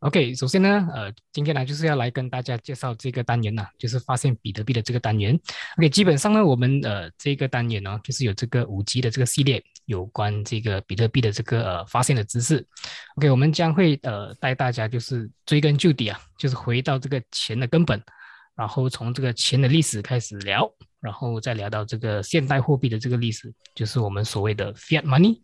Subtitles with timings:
[0.00, 5.36] OK，首先呢，呃，今天呢就是要来跟大家介绍这个单元呐，就是发现比特币的这个单元。
[5.76, 12.64] OK，基本上呢，我们呃这个单元呢，就是有这个五集的这个系列，有关这个比特币的这个呃发现的知识。
[13.16, 18.00] OK，我们将会呃带大家就是追根究底啊，就是回到这个钱的根本，
[18.54, 20.70] 然后从这个钱的历史开始聊，
[21.00, 25.40] 然后再聊到这个现代货币的这个历史，就是我们所谓的 fiat money，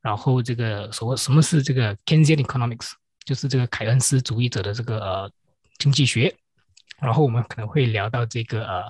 [0.00, 2.92] 然后这个所谓什么是这个 Keynesian economics。
[3.24, 5.32] 就是这个凯恩斯主义者的这个呃
[5.78, 6.34] 经济学，
[7.00, 8.82] 然后我们可能会聊到这个呃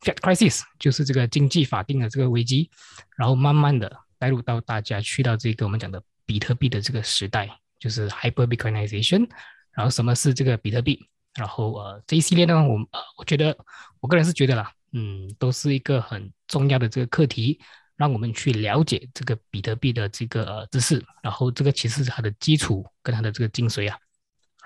[0.00, 2.70] fiat crisis，就是这个经济法定的这个危机，
[3.16, 9.28] 然后慢慢的带入到大家去到这个我们讲的比特币的这个时代，就是 hyper bitcoinization，
[9.72, 13.56] 然后什么是这个比特币，然后呃这一系列呢，我呃我觉得
[14.00, 17.60] 我个人是觉得啦，嗯，都是一个很重要的这个课题。
[17.96, 23.96] 让我们去了解这个比特币的这个呃知识，然后这个其实是它的基础跟它的这个精髓啊。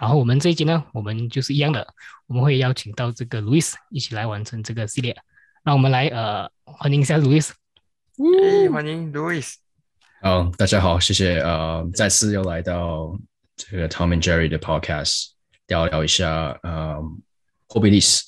[0.01, 1.87] 然后我们这一集呢，我们就是一样的，
[2.27, 5.17] 我们会邀请到这个 Louis 一起来完成这个系列。
[5.65, 7.51] 那我们来呃欢迎一下 Louis。
[8.73, 9.55] 欢迎 Louis。
[10.23, 13.19] 好，大家好，谢谢呃，再次又来到
[13.57, 15.31] 这个 Tom and Jerry 的 Podcast，
[15.67, 16.97] 聊聊一下呃
[17.69, 18.25] 货币历史。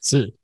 [0.00, 0.39] 是。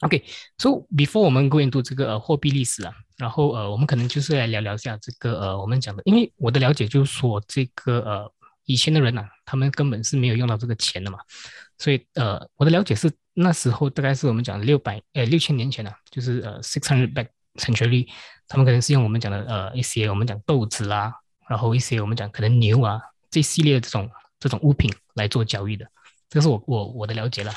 [0.00, 8.32] OK，so before 我们 go into 这个呃货币历史啊，然后呃我们可能就是来聊聊一下这个呃我们讲的，因为我的了解就是说这个呃
[8.64, 11.18] 以前的人呐，他们根本是没有用到这个钱的嘛，
[11.78, 18.06] 所以呃我的了解是那时候大概是我们讲六百呃六千年前啊，就是呃 six hundred back century，
[18.46, 21.12] 他们可能是用我们讲的呃一些我们讲豆子啦，
[21.48, 23.00] 然后一些我们讲可能牛啊
[23.32, 24.08] 这系列的这种
[24.38, 25.84] 这种物品来做交易的，
[26.30, 27.52] 这是我我我的了解了。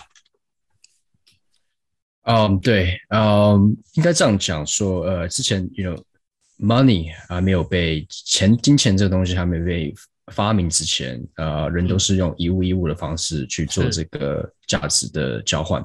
[2.24, 9.92] 嗯，对，嗯，应该这样讲说，呃，之前，you know，money 还没有被钱、金钱这个东西还没被
[10.28, 15.84] 发明之前，呃，人都是用一物一物的方式去做这个价值的交换。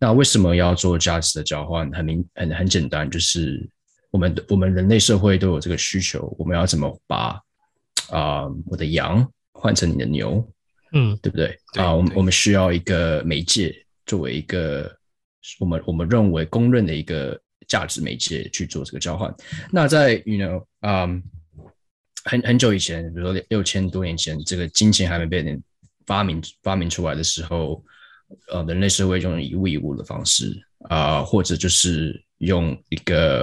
[0.00, 1.88] 那为什么要做价值的交换？
[1.92, 3.64] 很明，很很简单，就是
[4.10, 7.40] 我们我们人类社会都有这个需求，我们要怎么把
[8.10, 10.44] 啊我的羊换成你的牛？
[10.92, 11.56] 嗯，对不对？
[11.74, 13.72] 啊，我们我们需要一个媒介
[14.06, 14.97] 作为一个。
[15.60, 19.34] 我们我们认为公认的一个价值媒介去做这个交换。
[19.70, 21.06] 那在 you know 啊，
[22.24, 25.62] 很很久以前，比如说六千多年前，这个金钱还没被人
[26.06, 27.82] 发明发明出来的时候，
[28.50, 30.54] 呃，人类社会用一物一物的方式
[30.88, 33.42] 啊，或者就是用一个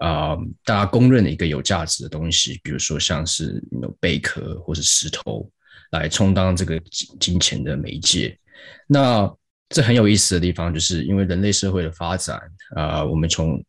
[0.00, 3.62] 啊大家公认的一个有价值的东西，比如说像是
[4.00, 5.50] 贝壳或是石头，
[5.90, 8.38] 来充当这个金金钱的媒介。
[8.86, 9.30] 那
[9.70, 12.40] 这很有意思的地方，就是因为人类社会的发展
[12.76, 13.62] 啊，我们从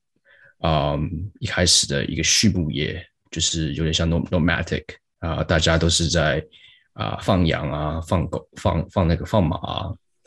[0.59, 0.95] 啊
[1.39, 4.83] 一开始的一个畜牧业，就是有点像 nomadic
[5.19, 6.45] 啊，大家都是在
[6.93, 9.57] 啊放羊啊、放狗、放放那个放马、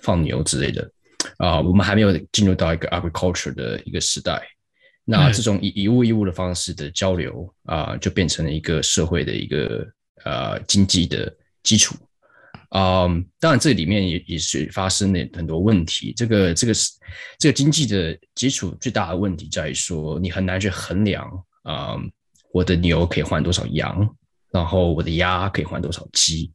[0.03, 0.91] 放牛之类的
[1.37, 4.43] 啊，我们还没有进入到一个 agriculture 的一个时代。
[5.05, 9.87] 那这种以以物易物的方式的交流啊，就变成了一个社会的一个
[10.25, 11.95] 呃经济的基础。
[12.69, 13.07] 啊，
[13.41, 16.13] 当然这里面也也是发生了很多问题。
[16.15, 16.93] 这个这个是
[17.39, 21.27] 这个经济的基础最大的问题在于说，你很难去衡量
[21.63, 21.97] 啊，
[22.53, 24.07] 我的牛可以换多少羊，
[24.53, 26.53] 然后我的鸭可以换多少鸡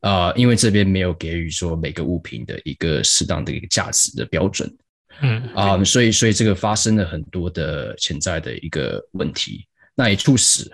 [0.00, 4.70] 啊，因为这边没有给予说每个物品的一个适当的一个价值的标准。
[5.22, 9.64] 嗯啊，所以所以这个发生了很多的潜在的一个问题，
[9.94, 10.70] 那也促使，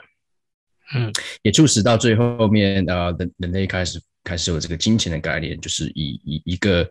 [0.95, 1.13] 嗯，
[1.43, 4.01] 也促使到最后面啊，人人类开始。
[4.23, 6.89] 开始有这个金钱的概念，就是以以一个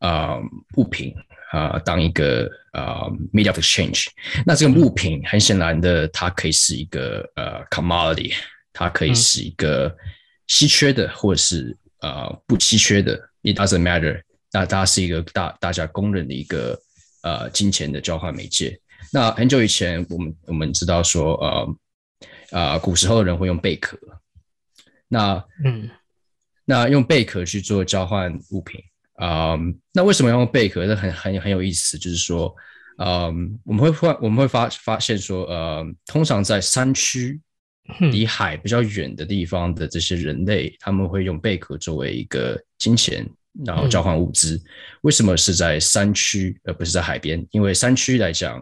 [0.00, 0.38] 啊
[0.76, 1.14] 物品
[1.52, 4.08] 啊当一个啊 media of exchange。
[4.44, 8.34] 那这个物品很显然的，它可以是一个呃 commodity，
[8.72, 9.96] 它可以是一个
[10.48, 14.20] 稀缺的，或者是呃不稀缺的，it doesn't matter。
[14.52, 16.78] 那它是一个大大家公认的一个
[17.22, 18.78] 呃金钱的交换媒介。
[19.12, 21.76] 那很久以前，我们我们知道说呃
[22.50, 23.96] 啊古时候的人会用贝壳。
[25.08, 25.88] 那嗯。
[26.64, 28.80] 那用贝壳去做交换物品
[29.16, 29.56] 啊？
[29.92, 30.86] 那为什么要用贝壳？
[30.86, 32.54] 这很很很有意思，就是说，
[32.98, 37.40] 嗯，我们会发我们会发发现说，呃，通常在山区
[38.12, 43.28] 离海比较远的地方的这些人类，他们会用贝壳作为一个金钱
[43.64, 44.58] 然后交换物资。
[45.02, 47.46] 为什么是在山区而不是在海边？
[47.50, 48.58] 因为山区来讲，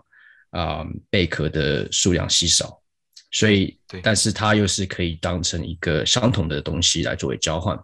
[0.51, 2.83] 啊，贝壳的数量稀少，
[3.31, 7.79] 所以，但是它又是可以当成一个相同的东西来作为交换。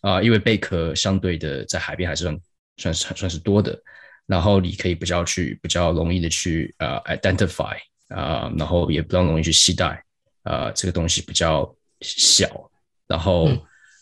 [0.00, 2.40] 啊，因为贝壳相对的在海边还是算
[2.76, 3.78] 算是算是多的，
[4.26, 7.76] 然后你可以比较去比较容易的去呃 identify
[8.08, 10.02] 啊，然后也比较容易去携带
[10.42, 12.70] 啊，这个东西比较小，
[13.06, 13.48] 然后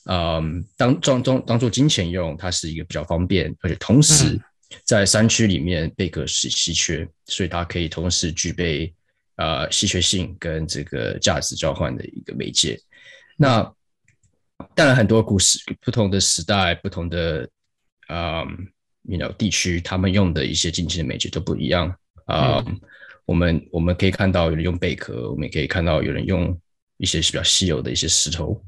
[0.06, 4.38] 嗯，当当当当做金钱用，它是一个比较方便，而且同时
[4.84, 8.92] 在山区里面贝壳是稀缺，所以它可以同时具备
[9.36, 12.78] 呃稀缺性跟这个价值交换的一个媒介。
[13.36, 13.72] 那
[14.74, 17.48] 当然，很多故事，不同的时代，不同的
[18.08, 18.42] 啊
[19.02, 21.94] ，you know 地区，他们用的一些金钱的媒介都不一样
[22.26, 22.64] 啊。
[23.24, 26.58] 我们我们可以看到有人用贝壳，我们也可以看到有人用
[26.98, 28.60] 一些比较稀有的一些石头，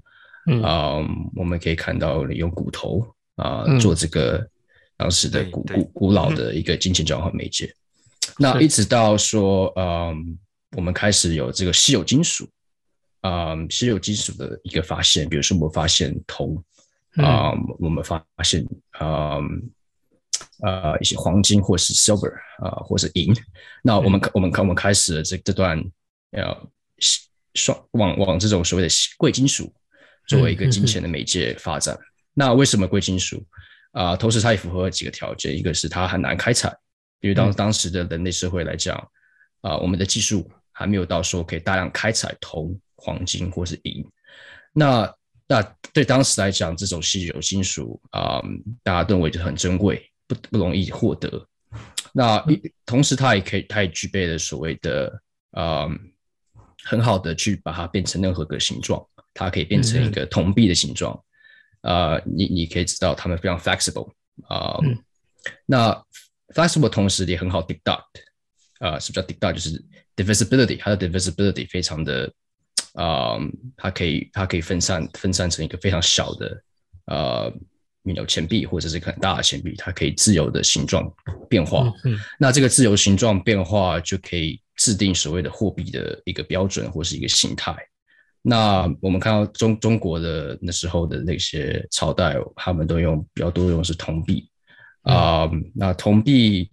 [0.62, 0.96] 啊，
[1.34, 3.04] 我们可以看到用骨头
[3.34, 4.48] 啊做这个
[4.96, 7.74] 当时的古古古老的一个金钱交换媒介。
[8.38, 10.38] 那一直到说，嗯，
[10.76, 12.48] 我们开始有这个稀有金属。
[13.22, 16.62] 啊，稀有金属的一个发现，比如说我们发现铜，
[17.16, 19.38] 啊，我们发现啊，
[20.62, 23.34] 呃，一些黄金或是 silver 啊，或是银。
[23.82, 25.82] 那我们我们我们开始了这这段
[26.30, 26.70] 要
[27.54, 29.72] 双往往这种所谓的贵金属
[30.28, 31.98] 作为一个金钱的媒介发展。
[32.34, 33.44] 那为什么贵金属
[33.92, 34.14] 啊？
[34.14, 36.68] 同时它也符合几个条件，一个是它很难开采，
[37.20, 38.96] 因为当当时的人类社会来讲，
[39.62, 42.78] 啊，我们的技术还没有到说可以大量开采铜。
[42.96, 44.04] 黄金或是银，
[44.72, 45.14] 那
[45.48, 45.62] 那
[45.92, 48.42] 对当时来讲，这种稀有金属啊，
[48.82, 51.46] 大家认为就很珍贵，不不容易获得。
[52.12, 52.44] 那
[52.84, 55.22] 同时，它也可以，它也具备了所谓的
[55.52, 55.86] 啊，
[56.84, 61.22] 很好的去把它变成任何个形状，它可以变成一个铜币的形状。
[61.82, 64.10] 啊，你你可以知道，它们非常 flexible
[64.48, 64.78] 啊。
[65.64, 66.04] 那
[66.48, 68.02] flexible 同时也很好 deduct
[68.80, 69.52] 啊，什么叫 deduct？
[69.52, 69.84] 就是
[70.16, 72.32] divisibility，它的 divisibility 非常的。
[72.96, 73.36] 啊，
[73.76, 76.62] 它可以，它可以分散，分散成一个非常小的，
[77.06, 77.52] 呃，
[78.04, 81.06] 有钱币或者是很大的钱币，它可以自由的形状
[81.46, 81.92] 变化。
[82.06, 87.76] 嗯，那这个自由形状变化就可以制定所谓的货币的一个标准或是一个形态。
[88.40, 94.48] 那我们看到中中国的那时候的那些朝代，他们都用比较多用是铜币
[95.02, 95.50] 啊。
[95.74, 96.70] 那铜币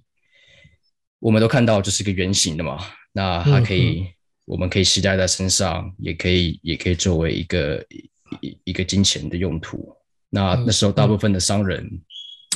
[1.20, 2.80] 我们都看到就是一个圆形的嘛，
[3.12, 4.08] 那它可以。
[4.46, 7.86] 我们可以携带在身上，也可以，也可以作为一个
[8.42, 9.96] 一一个金钱的用途。
[10.30, 11.90] 那那时候，大部分的商人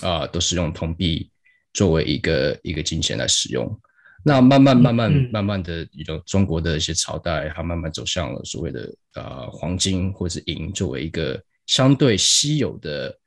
[0.02, 1.30] 啊，都是用铜币
[1.74, 3.80] 作为一个一个金钱来使用。
[4.24, 13.18] 那慢慢慢慢慢慢的，一种中国的一些朝代，它慢慢走向了所谓的呃黄金或者是银作为一个相对稀有的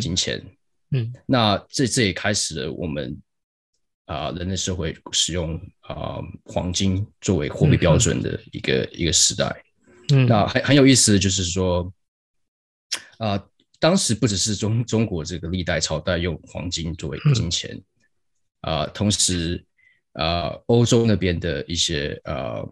[0.00, 0.42] 金钱。
[0.90, 3.16] 嗯，那这这也开始了我们。
[4.08, 9.62] 啊，人类社会使用啊黄金作为货币标准的一个一个时代，
[10.14, 11.92] 嗯，那很很有意思的就是说，
[13.18, 13.38] 啊，
[13.78, 17.78] 当时不只是中中国这个历代朝代用黄金作为金钱，
[18.62, 19.62] 啊，同时
[20.14, 22.66] 啊，欧洲那边的一些呃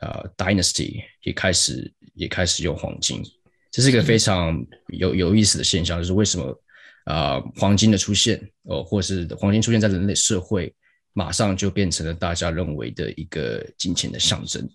[0.00, 3.22] 呃 dynasty 也开始也开始用黄金，
[3.70, 6.58] 这是一个非常有有意思的现象，就是为什么？
[7.04, 10.74] 啊，黄金的出现，哦，或是黄金出现在人类社会，
[11.12, 14.66] 马上就变成了大家认为的一个金钱的象征。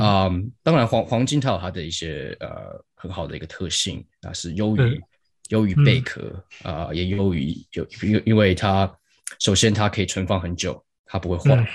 [0.00, 0.30] 啊，
[0.62, 5.02] 当然黄黄金它有它的一些呃很好的一个特性，那，是优于
[5.48, 8.90] 优于贝壳啊，也优于有因因为它
[9.38, 11.68] 首先它可以存放很久，它不会坏，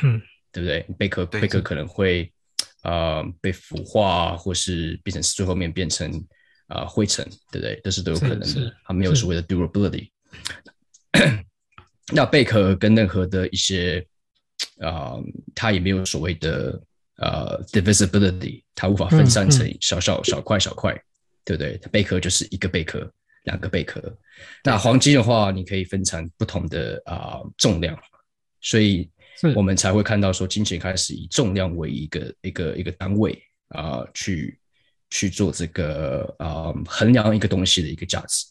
[0.51, 0.85] 对不对？
[0.97, 2.33] 贝壳贝壳可能会
[2.81, 6.11] 呃被腐化，或是变成最后面变成。
[6.67, 7.79] 啊，灰尘，对不对？
[7.83, 8.73] 这是都有可能的。
[8.85, 10.09] 它没有所谓的 durability。
[12.13, 14.05] 那贝壳跟任何的一些
[14.79, 15.13] 啊，
[15.55, 16.81] 它也没有所谓的
[17.17, 20.93] 呃 divisibility，它无法分散成小小小块小块，
[21.45, 21.77] 对不对？
[21.91, 23.09] 贝壳就是一个贝壳，
[23.43, 24.01] 两个贝壳。
[24.63, 27.97] 那黄金的话，你可以分成不同的啊重量，
[28.61, 29.09] 所以
[29.55, 34.59] 我们才会看到说，金钱开始以重量为一个一个一个单位啊去。
[35.09, 38.45] 去做这个呃衡量一个东西的一个价值，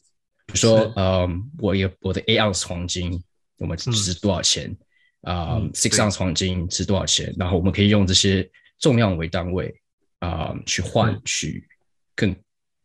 [0.46, 3.22] 比如说呃我有我的 A ounce 黄金，
[3.58, 4.74] 我们值多少钱
[5.20, 7.34] 啊？Six ounce 黄金值多少钱？
[7.38, 9.78] 然后我们可以用这些重量为单位
[10.20, 11.68] 啊去换取
[12.14, 12.34] 更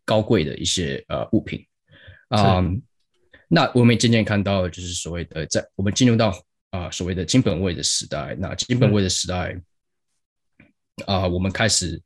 [0.03, 1.65] 高贵的一些呃物品
[2.27, 2.61] 啊。
[3.47, 6.33] 那我们也渐渐看到就是所谓的在我们进入到
[6.71, 9.57] 啊所谓的金本位的时代，那金本位的时代
[11.05, 12.01] 啊，我们开始。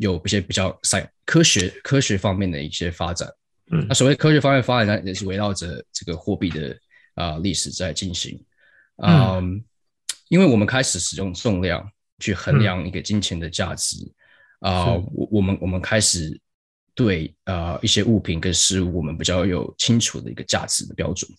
[0.00, 3.28] 有一些比较赛科学科学方面的一些发展
[3.70, 3.86] 嗯。
[3.86, 6.76] 那所谓科学方面发展呢，也是围绕着这个货币的
[7.14, 8.42] 啊、历史在进行。
[9.02, 9.62] 嗯，
[10.28, 11.86] 因为我们开始使用重量
[12.18, 13.96] 去衡量一个金钱的价值
[14.60, 14.90] 啊、是。
[15.14, 16.40] 我我们我们开始
[16.94, 21.30] 对啊、一些物品跟事物，我们比较有清楚的一个价值的标准。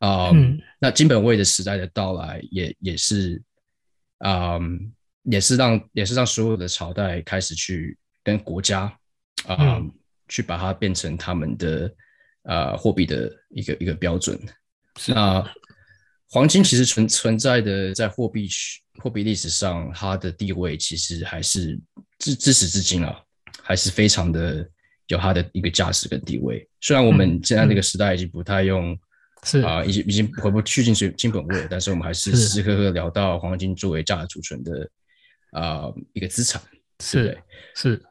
[0.00, 0.60] 啊、嗯。
[0.80, 3.40] 那金本位的时代的到来也，也是
[4.18, 4.58] 啊、
[5.24, 8.82] 也是让也是让所有的朝代开始去跟国家
[9.46, 9.92] 啊、嗯
[10.26, 11.94] 去把它变成他们的
[12.44, 14.40] 呃货币的一个一个标准。
[15.06, 15.44] 那
[16.30, 21.78] 黄金其实存存在的在货币区货币历史上，它的地位其实还是
[22.18, 23.20] 至至始至今啊，
[23.62, 24.66] 还是非常的
[25.08, 26.66] 有它的一个价值跟地位。
[26.80, 28.98] 虽然我们现在这个时代已经不太用
[29.42, 34.88] 是啊、已经已经回不去金水金本位了，但是我们还是是时时刻刻聊到黄金作为价值储存的
[35.54, 36.60] 啊、一个资产。
[36.98, 37.42] 对是
[37.74, 38.02] 是，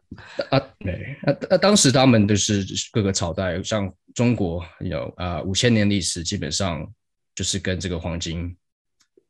[0.50, 6.86] 啊，对，那那当时他们就是各个朝代，像中国有啊五千年历史，基本上
[7.34, 8.56] 就是跟这个黄金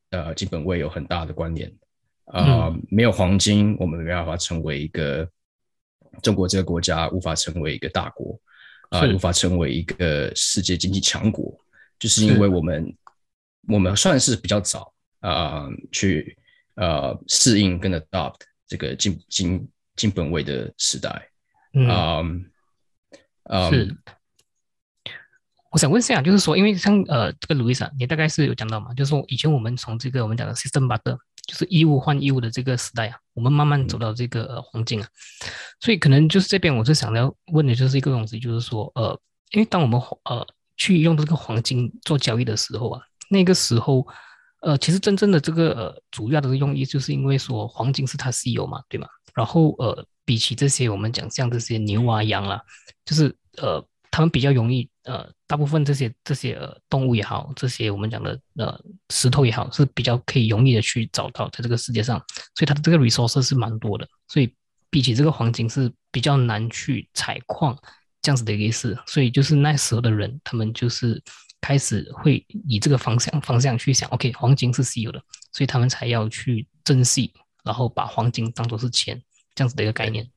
[0.10, 1.72] 呃基本位有很大的关联。
[2.26, 2.84] 啊、嗯。
[2.90, 5.30] 没有黄金，我们没办法成为一个
[6.22, 8.40] 中国这个国家，无法成为一个大国，
[8.90, 9.14] 啊、是。
[9.14, 11.56] 无法成为一个世界经济强国，
[12.00, 12.98] 就是因为我们
[13.68, 16.36] 我们算是比较早啊、去
[16.76, 21.30] 呃适应跟 adopt 这个金金金本位的时代。
[21.74, 21.88] 嗯。
[21.88, 22.46] 嗯
[23.50, 23.98] 嗯，是，
[25.70, 35.08] 我想问一下，就是说，因为像呃这个 Louisa，你大概是有讲到嘛，就是说以前我们从这个我们讲的 system barter，就是义务换义务的这个时代啊，我们慢慢走到这个呃黄金啊，
[35.82, 39.20] 所以可能就是这边我是想要问的就是一个东西，就是说呃，
[39.52, 44.08] 因为当我们呃去用这个黄金做交易的时候啊，那个时候
[44.64, 49.08] 呃其实真正的这个呃主要的用意就是因为说黄金是它稀有嘛，对吗？
[49.36, 52.60] 然后呃比起这些我们讲像这些牛啊羊啊，
[53.06, 58.80] 就是呃，他们比较容易呃，大部分这些这些呃动物也好，这些我们讲的呃
[59.10, 62.18] 石头也好，是比较可以容易的去找到在这个世界上，
[62.56, 64.56] 所以它的这个 resource 是蛮多的，所以
[64.90, 67.78] 比起这个黄金是比较难去采矿
[68.22, 71.22] 这样子的一个意思，所以就是那时候的人，他们就是
[71.64, 77.32] 开始会以这个方向方向去想，OK，黄金是稀有的，所以他们才要去珍惜，
[77.64, 79.24] 然后把黄金当做是钱
[79.56, 80.30] 这样子的一个概念。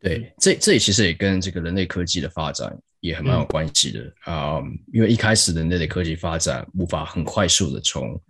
[0.00, 4.12] 对，这这也其实也跟这个人类科技的发展也很蛮有关系的。
[4.24, 4.58] 啊、
[4.92, 8.20] 因为一开始人类的科技发展无法很快速的从，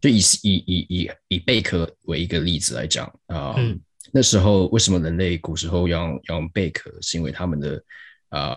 [0.00, 3.80] 就以以以以以贝壳为一个例子来讲啊、嗯
[4.10, 7.84] 那时候为什么人类古时候要要用贝壳，是因为他们的
[8.30, 8.56] 啊、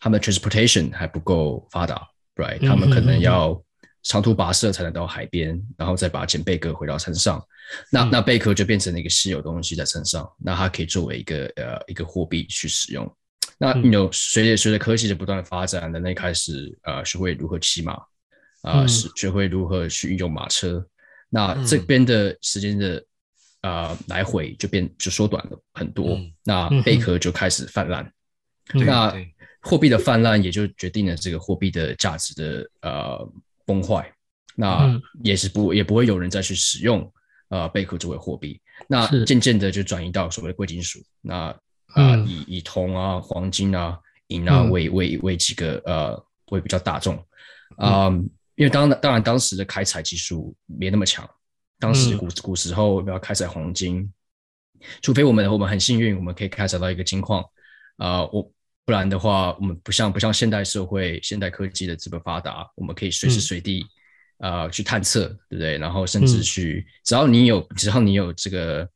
[0.00, 2.58] 他们的 transportation 还不够发达，right？
[2.60, 3.60] 嗯他们可能要
[4.02, 7.44] 长途跋涉才能到海边，然后再把捡贝壳回到山上。
[7.90, 13.16] 那嗯那贝壳就变成了一个稀有东西在身上，那它可以作为一个呃一个货币去使用。
[13.58, 17.94] 那嗯有随着随着科技的不断发展，人类开始呃学会如何骑马，
[18.62, 20.86] 啊、嗯是学会如何去运用马车。
[21.28, 23.04] 那这嗯边的时间的
[23.62, 28.04] 呃来回就变就缩短了很多，嗯那贝壳就开始泛滥。
[28.74, 29.34] 嗯那对
[29.66, 33.32] 货币的泛滥也就决定了这个货币的价值的呃
[33.64, 34.10] 崩坏。
[34.54, 37.12] 那嗯也是不也不会有人再去使用
[37.48, 38.58] 呃贝壳作为货币。
[38.88, 40.98] 那渐渐的就转移到所谓的贵金属。
[41.20, 41.34] 那
[41.88, 47.16] 啊、嗯以以铜啊、黄金啊、银啊嗯为为为几个呃为比较大众。
[47.76, 48.08] 啊、
[48.54, 51.28] 因为当当然当时的开采技术没那么强，
[51.78, 54.10] 当时嗯古古时候要开采黄金，
[55.02, 57.44] 除非我们我们很幸运，我们可以开采到一个金矿，
[57.96, 58.50] 啊、我
[58.86, 63.40] 不然的话，我们不像不像现代社会、现代科技的这么发达，我们可以随时嗯。
[63.40, 63.84] 随地
[64.38, 65.76] 啊、呃去探测，对不对？
[65.76, 66.42] 然后甚至嗯。
[66.42, 68.88] 去，只要你有只要你有这个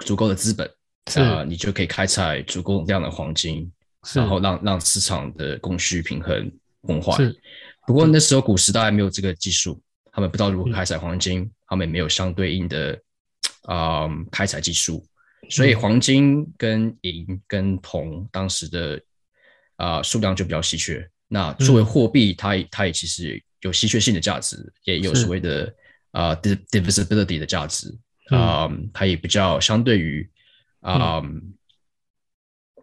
[0.00, 0.70] 足够的资本，
[1.10, 1.20] 是。
[1.20, 3.72] 啊、你就可以开采足够量的黄金，
[4.14, 6.52] 然后让让市场的供需平衡
[6.82, 7.16] 崩坏。
[7.86, 9.80] 不过那时候古时代没有这个技术，
[10.12, 10.72] 他们不知道如何嗯。
[10.72, 13.00] 开采黄金，他们也没有相对应的
[13.62, 15.02] 啊、嗯开采技术，
[15.48, 15.80] 所以嗯。
[15.80, 19.00] 黄金跟银跟铜当时的
[19.76, 21.08] 啊、数量就比较稀缺。
[21.28, 25.74] 那作为嗯货币，它也它也其实有稀缺性的价值，也有所谓的
[26.12, 27.92] 啊、div divisibility 的价值
[28.30, 28.38] 嗯。
[28.38, 30.28] 啊、它也比较相对于
[30.80, 31.22] 啊、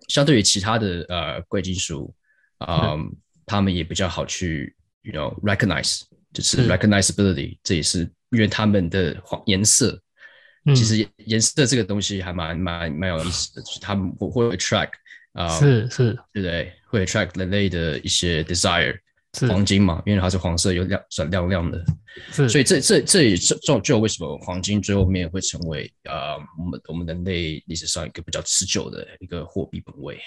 [0.08, 2.14] 相对于其他的呃贵金属
[2.58, 2.98] 啊、
[3.46, 6.02] 他们也比较好去 you know recognize，
[6.34, 6.68] 就是是。
[6.68, 8.00] recognizability，这也是
[8.32, 10.02] 因为他们的黄颜色，
[10.66, 10.76] 嗯。
[10.76, 14.94] 其实颜颜色这个东西还蛮蛮蛮有意思的，就是他们会会 attract
[15.34, 16.14] 啊、是是。
[16.34, 16.74] 对不对？
[16.92, 18.96] 会 attract 人类的一些 desire，
[19.34, 19.48] 是。
[19.48, 21.84] 黄金嘛，因为它是黄色又亮闪亮亮的，
[22.32, 30.20] 是，所以这这这也是就就为什么黄金最后面会成为呃我们我们人类历史上一个比较持久的一个货币本位。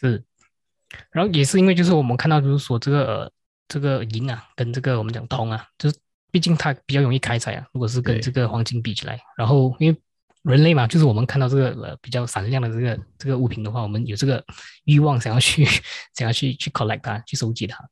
[0.00, 0.22] 是。
[1.10, 3.32] 然后也是因为就是我们看到就是说这个呃
[3.68, 5.96] 这个银啊跟这个我们讲铜啊，就是
[6.30, 9.96] 毕竟它比较容易开采啊，如果是跟这个黄金比起来，然后因为
[10.44, 14.44] 人类嘛，就是我们看到这个呃比较闪亮的这个这个物品的话，我们有这个
[14.84, 15.64] 欲望想要去
[16.14, 17.82] 想要去去 collect 它，去收集它。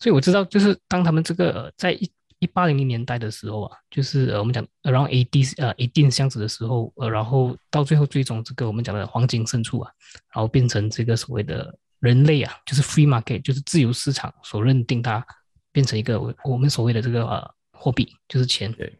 [0.00, 9.90] 所以我知道，就是当他们这个、呃、在一一八零零年代的时候啊，就是呃我们讲 around eighty 呃 eighteen 这样子的时候，呃然后到最后最终这个我们讲的黄金深处啊，
[10.34, 15.24] 然后变成这个所谓的人类啊，就是 free market，就是自由市场所认定它
[15.70, 18.72] 变成一个我我们所谓的这个呃货币，就是钱。
[18.72, 18.98] 对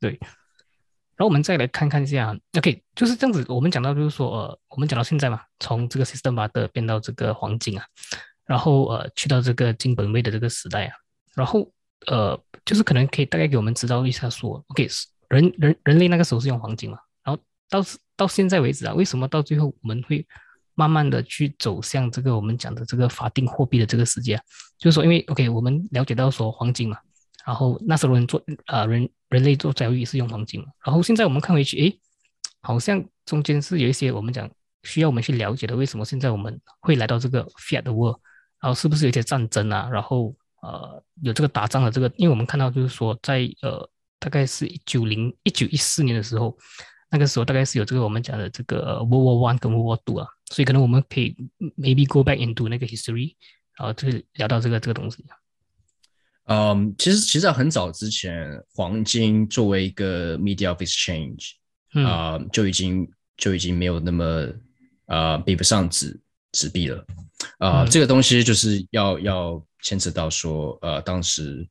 [0.00, 0.18] 对。
[1.16, 3.44] 然后我们再来看看一下，OK，就是这样子。
[3.48, 7.84] 我们讲到就是说，呃，我们讲到现在嘛，从这个 system 的变到这个黄金啊，
[8.44, 10.94] 然后呃，去到这个金本位的这个时代啊，
[11.34, 11.70] 然后
[12.08, 14.88] 呃，就是可能可以大概给我们知道一下说，OK，
[15.28, 17.80] 人人人类那个时候是用黄金嘛，然后到
[18.16, 20.26] 到现在为止啊，为什么到最后我们会
[20.74, 24.42] 慢慢的去走向这个我们讲的这个法定货币的这个世界啊？
[24.78, 26.98] 就是说，因为 OK，我们了解到说黄金嘛。
[27.46, 32.00] 然后那时候人做啊人人类做交易是用黄金嘛，然后现在我们看回去，诶，
[32.62, 34.50] 好像中间是有一些我们讲
[34.82, 38.16] 需要我们去了解的，为什么现在我们会来到这个 fiat 的 world，
[38.60, 46.56] 然后是不是有一些战争啊，然后呃有这个打仗的这个，因为我们看到就是说在呃大概是一九零一九一四年的时候，
[47.10, 51.36] 那个时候大概是有这个我们讲的这个 World War One 跟 World War Two 啊，所以可能我们可以
[51.76, 53.36] maybe go back into 那个 history，
[53.76, 55.24] 然后就是聊到这个这个东西。
[56.46, 61.52] 嗯，其实其实在很早之前，黄金作为一个 media of exchange，
[62.04, 64.46] 啊、嗯就已经就已经没有那么
[65.06, 66.20] 啊比不上纸
[66.52, 67.04] 纸币了。
[67.58, 71.66] 啊、嗯这个东西就是要要牵扯到说，呃，当时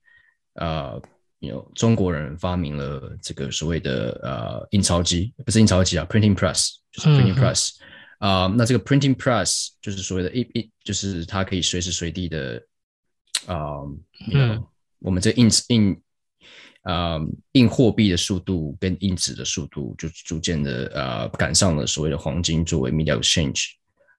[0.56, 1.02] 呃，
[1.40, 7.72] 有中国人发明了这个所谓的呃印钞机，不是印钞机啊，printing press，就是 printing press。
[8.20, 12.62] 啊、那这个 printing press 就是所谓的一一，就是它可以随时随地的，
[13.48, 13.82] 啊、
[14.32, 14.64] 嗯
[15.00, 16.02] 我们这印印，
[16.84, 17.20] 啊、
[17.52, 23.72] 印货币的速度跟印纸的速度就逐渐的呃赶上了所谓的黄金作为 media exchange，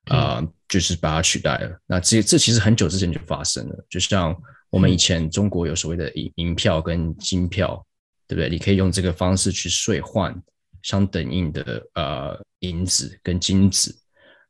[0.08, 1.80] 啊、就是把它取代了。
[1.86, 4.36] 那这这其实很久之前就发生了，就像
[4.68, 7.82] 我们以前中国有所谓的银银票跟金票，
[8.28, 8.50] 对不对？
[8.50, 10.38] 你可以用这个方式去兑换
[10.82, 13.96] 相等应的呃银子跟金子。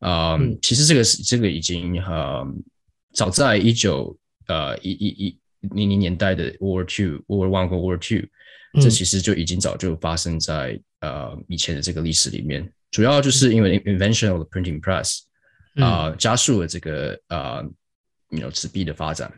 [0.00, 2.44] 啊、嗯其实这个是这个已经呃
[3.12, 8.28] 早在一九呃一一一零零年代的 World Two、World One 和 World Two，
[8.80, 12.72] 这嗯其实就已经早就发生在呃以前的这个历史里面。
[12.90, 15.20] 主要就是因为 invention of the printing press
[15.76, 17.60] 啊、加速了这个呃
[18.30, 19.32] you know 纸币的发展。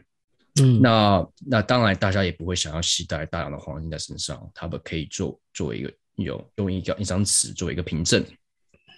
[0.60, 8.22] 嗯那那当然，大家也不会想要携带大量的黄金在身上，他们可以做作为一个有用一个一张纸作为一个凭证。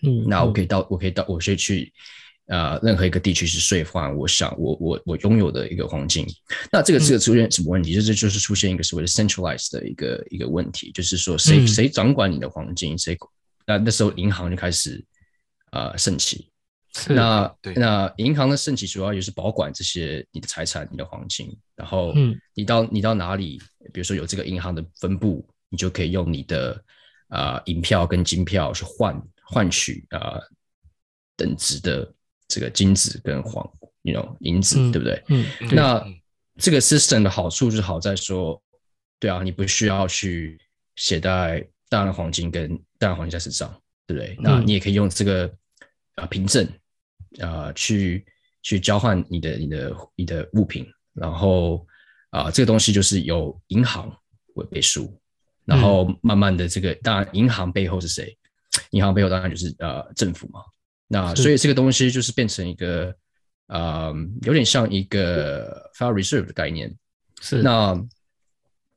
[0.03, 1.93] 嗯那我可以到，我可以到，我可以去
[2.49, 6.27] 呃任何一个地区去兑换我想我我我拥有的一个黄金。
[6.73, 7.95] 那这个这个出现什么问题？
[7.95, 13.17] 就是就是出现一个所谓的 centralized 的一个一个问题，就是说谁、嗯谁掌管你的黄金，谁
[13.67, 15.05] 那那时候银行就开始
[15.73, 16.51] 呃盛起。
[17.07, 23.61] 那对那银行的盛起主要也是保管这些你的财产、你的黄金，然后嗯你到你到哪里，
[23.93, 26.83] 比如说有这个银行的分部，你就可以用你的
[27.29, 30.41] 啊银票跟金票去换换取啊、
[31.37, 32.11] 等值的
[32.49, 33.65] 这个金子跟黄
[34.03, 35.23] ，you know 银子，嗯对不对？
[35.29, 36.15] 嗯对那嗯
[36.57, 38.61] 这个 system 的好处就是好在说，
[39.21, 40.59] 对啊，你不需要去
[40.97, 43.71] 携带大量的黄金跟大量黄金在身上，
[44.07, 44.37] 对不对？
[44.41, 45.49] 那你也可以用这个
[46.17, 46.67] 啊凭证
[47.41, 48.27] 啊去
[48.63, 50.85] 去交换你的你的你的物品，
[51.15, 51.87] 然后
[52.31, 54.11] 啊这个东西就是由银行
[54.55, 55.17] 为背书，
[55.65, 58.37] 然后慢慢的这个当然银行背后是谁？
[58.91, 60.61] 银行背后当然就是呃政府嘛。
[61.09, 63.15] 那所以这个东西就是变成一个
[63.69, 66.95] 呃有点像一个 Federal Reserve 的概念。
[67.41, 67.63] 是。
[67.63, 67.99] 那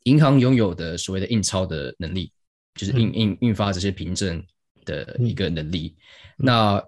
[0.04, 2.32] 银行拥有的所谓的印钞的能力，
[2.76, 4.44] 就是印印印发这些凭证
[4.84, 5.96] 的一个能力。
[6.38, 6.84] 那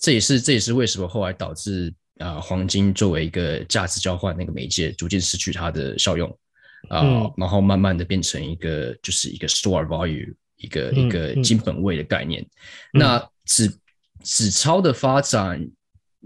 [0.00, 6.28] 这也是这也是为什么后来导致啊、呃黄金作为一个价值交换那个媒介逐渐失去它的效用。
[6.88, 7.32] 啊、嗯。
[7.36, 11.42] 然后慢慢的变成一个就是一个 store value 一个、嗯一个嗯。
[11.42, 12.42] 金本位的概念。
[12.94, 13.00] 嗯。
[13.00, 13.70] 那纸
[14.24, 15.70] 纸钞的发展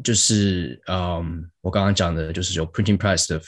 [0.03, 3.43] 就是嗯，我刚刚讲的就是由 printing press 的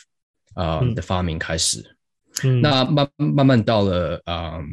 [0.55, 0.93] 啊、嗯。
[0.95, 1.97] 的发明开始。
[2.43, 2.61] 嗯。
[2.61, 4.67] 那慢慢慢到了嗯，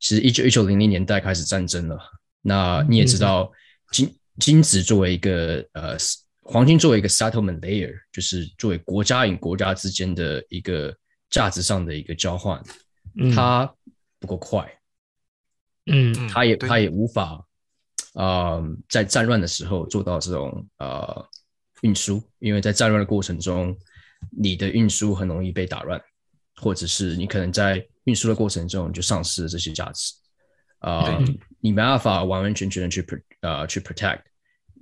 [0.00, 1.96] 其实一九一九零零年代开始战争了。
[2.42, 3.50] 那你也知道
[3.92, 5.96] 金金子作为一个呃
[6.42, 10.92] 黄金作为一个 settlement layer，就是作为国家与国家之间的一个
[11.30, 12.60] 价值上的一个交换，
[13.16, 13.30] 嗯。
[13.32, 13.72] 它
[14.18, 14.68] 不够快，
[15.86, 16.28] 嗯。
[16.28, 17.44] 它也它也无法
[18.18, 21.24] 啊，在战乱的时候做到这种呃
[21.82, 23.76] 运输，因为在战乱的过程中，
[24.30, 26.02] 你的运输很容易被打乱，
[26.56, 30.12] 或者是你可能在运输的过程中就丧失了这些价值，
[30.80, 31.16] 啊，
[31.60, 33.06] 你没办法完完全全的去
[33.42, 34.22] 呃去 protect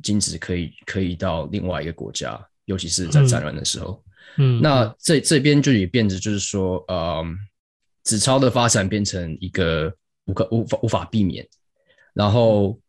[0.03, 4.03] 金子可以可以到另外一个国家，尤其是在战乱的时候，
[4.39, 7.23] 嗯，那这这边就也变得就是说，呃，
[8.03, 9.95] 纸钞的发展变成一个
[10.25, 11.47] 无可无法无法避免，
[12.15, 12.81] 然后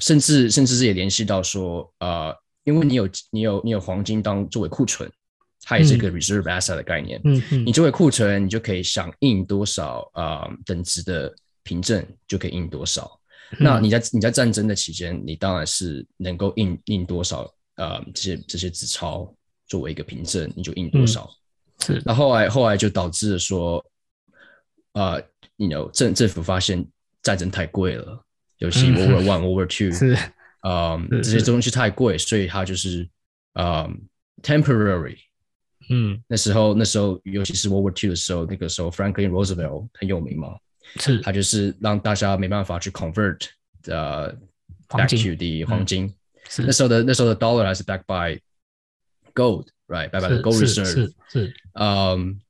[0.00, 2.34] 甚至甚至是也联系到说，呃，
[2.64, 5.10] 因为你有你有你有黄金当作为库存，
[5.62, 7.66] 它也是一个 reserve asset 的概念，嗯嗯。
[7.66, 11.32] 你作为库存，你就可以想印多少啊、呃等值的
[11.62, 13.20] 凭证就可以印多少。
[13.58, 17.42] 那你在你在战争的期间，你当然是能够印印多少
[17.76, 19.34] 呃这些这些纸钞
[19.66, 21.28] 作为一个凭证，你就印多少。
[21.84, 22.00] 是。
[22.04, 23.84] 那后来后来就导致了说，
[24.92, 25.20] 呃，
[25.56, 26.86] 你 know 政政府发现
[27.22, 28.24] 战争太贵了，
[28.60, 30.16] 尤其嗯 World War One、World War Two，是
[30.62, 33.06] 嗯，是这些东西太贵，所以它就是
[33.54, 34.02] 嗯
[34.42, 35.18] temporary。
[35.92, 40.56] 嗯那时候那时候尤其是 World War Two 的时候，那个时候 Franklin Roosevelt 很有名嘛，
[40.96, 43.48] 是他就是让大家没办法去 convert
[43.86, 44.32] 呃
[44.88, 46.14] 黄 back 金 to the 黄金。
[46.48, 48.40] 是那时候的那时候的 dollar 还是 backed by
[49.34, 50.84] gold，right？backed by the gold reserve。
[50.84, 52.40] 是是嗯，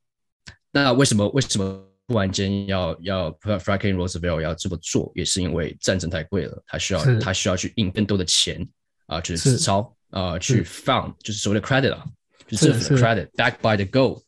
[0.73, 5.13] 那为什么为什么突然间要要 Franklin Roosevelt 要这么做？
[5.15, 8.69] 也是因为战争太贵了，他需要他需要去印更多的钱
[9.07, 12.05] 啊、就是是纸钞啊、去 found 就是所谓的 credit 啊，
[12.49, 14.23] 就是是政府的 credit backed by the gold。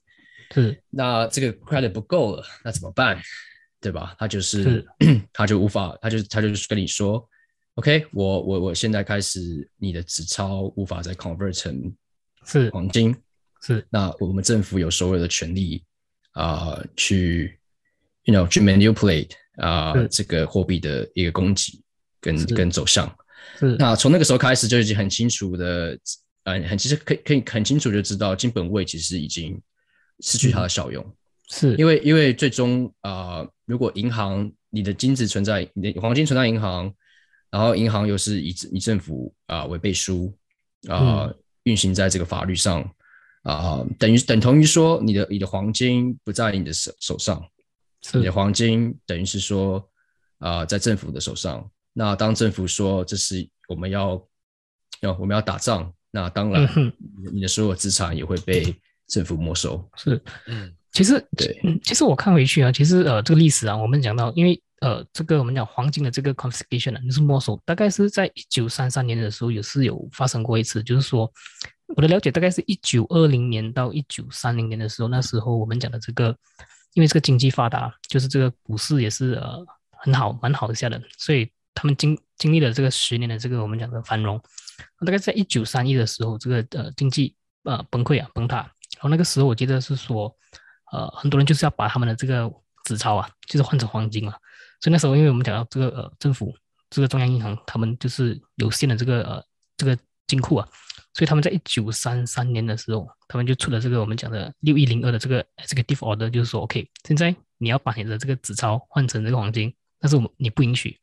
[0.52, 3.20] 是那这个 credit 不够了，那怎么办？
[3.80, 4.14] 对吧？
[4.16, 4.86] 他就是是
[5.34, 7.28] 他就无法，他就他就是跟你说
[7.74, 11.92] ，OK，我我我现在开始，你的纸钞无法再 convert 成
[12.44, 13.12] 是黄金，
[13.60, 15.82] 是那我们政府有所有的权利
[16.32, 17.58] 啊、去
[18.24, 20.08] ，you know，去 manipulate 啊、是。
[20.08, 21.82] 这个货币的一个供给
[22.20, 23.06] 跟跟走向。
[23.58, 23.76] 是。
[23.78, 25.98] 那从那个时候开始就已经很清楚的，
[26.44, 29.60] 呃，很其实可以可以很清楚就知道金本位其实已经
[30.20, 31.04] 失去它的效用。
[31.48, 31.74] 是。
[31.76, 36.92] 因为因为最终啊、呃如果银行你的金子存在你的黄金存在银行，
[37.50, 40.36] 然后银行又是以以政府啊、为背书
[40.88, 41.38] 啊、嗯。
[41.64, 42.82] 运行在这个法律上
[43.44, 47.40] 啊、等于等同于说你的你的黄金不在你的手手上，
[48.14, 49.88] 你的黄金等于是说
[50.38, 51.68] 啊、在政府的手上。
[51.92, 54.22] 那当政府说这是我们要
[55.00, 56.68] 要我们要打仗，那当然
[57.32, 58.74] 你的所有资产也会被
[59.06, 59.88] 政府没收。
[59.96, 60.22] 是。
[60.46, 60.74] 嗯。
[60.92, 61.58] 其实，对。
[61.64, 71.32] 嗯，其实我看回去啊，其实呃，这个历史啊，我们讲到，因为呃，这个我们讲黄金的这个 confiscation 啊，就是没收，大概是在一九三三年的时候，也是有发生过一次，就是说，
[71.96, 76.36] 我的了解大概是一九二零年到一九三零年的时候，那时候我们讲的这个，
[76.94, 84.40] 因为这个经济发达，就是这个股市也是呃很好，蛮好的下的，所以他们经经历了这个十年的这个我们讲的繁荣，
[85.06, 90.34] 大概在一九三一的时候，这个呃经济呃崩溃啊崩塌，然后那个时候我记得是说。
[90.92, 92.52] 呃，很多人就是要把他们的这个
[92.84, 94.36] 纸钞啊，就是换成黄金啊。
[94.78, 96.54] 所以那时候，因为我们讲到这个呃政府
[96.90, 99.42] 这个中央银行，他们就是有限的这个呃
[99.78, 100.68] 这个金库啊，
[101.14, 110.98] 所以他们在一九三三年的时候，他们就出了这个我们讲的六一零二的这个 executive order，就是说 OK，现在你要把你的这个纸钞换成这个黄金，但是我们你不允许。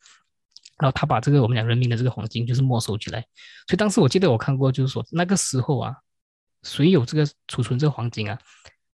[0.79, 3.19] 然后他把这个我们讲人民的这个黄金就是没收起来，
[3.67, 5.93] 所以当时我记得我看过，就是说那个时候啊，
[6.63, 8.39] 谁有这个储存这个黄金啊，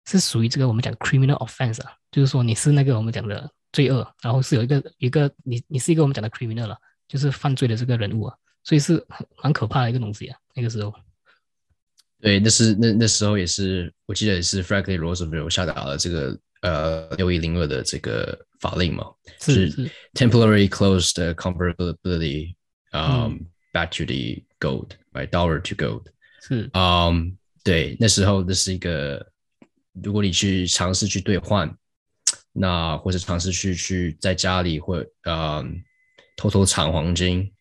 [0.07, 10.93] 是属于这个我们讲 criminal offense 啊，就是说你是那个我们讲的罪恶，然后是有一个一个你你是一个我们讲的 criminal 了，就是犯罪的这个人物啊，所以是很蛮可怕的一个东西啊，那个时候
[12.21, 19.07] 对，那是那那时候也是，我记得也是 Franklin Roosevelt 下达了这个呃六一零二的这个法令嘛，
[19.41, 22.55] 是是 temporary closed convertibility
[22.93, 26.05] um、嗯 back to the gold by dollar to gold。
[26.43, 29.27] 是嗯，对，那时候这是一个，
[30.03, 31.75] 如果你去尝试去兑换，
[32.53, 35.83] 那或者尝试去去在家里或嗯
[36.37, 37.53] 偷偷藏黄金，是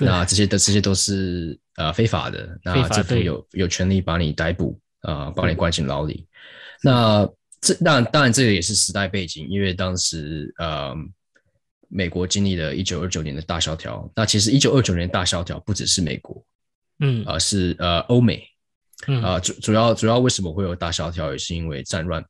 [0.00, 6.26] 那这些的这些都是呃非法的，那政府有有权利把你逮捕啊、呃把你关进牢里。
[6.82, 7.28] 那
[7.60, 10.94] 这当然当然这个也是时代背景，因为当时呃
[11.88, 16.44] 美国经历了一九二九年的大萧条，那其实一九二九年大萧条不只是美国，
[17.00, 17.24] 嗯。
[17.26, 18.42] 而、是呃欧美。
[19.06, 19.22] 嗯。
[19.22, 22.24] 啊、主主要主要为什么会有大萧条，也是因为战乱。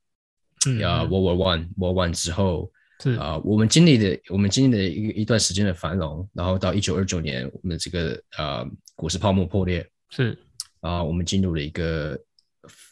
[0.65, 1.09] 嗯啊、嗯。
[1.09, 2.71] World War One World War One 之后。
[2.99, 10.37] 是啊、我们经历的我们经历的一一段时间的繁荣，然后到一九二九年，我们的这个呃股市泡沫破裂是
[10.81, 12.17] 啊、我们进入了一个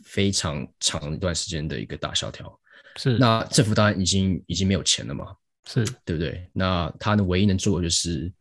[0.06, 2.60] 非常长一段时间的一个大萧条。
[2.98, 5.36] 是那政府当然已经已经没有钱了嘛，
[5.68, 6.50] 是对不对？
[6.54, 8.32] 那他呢唯一能做的就是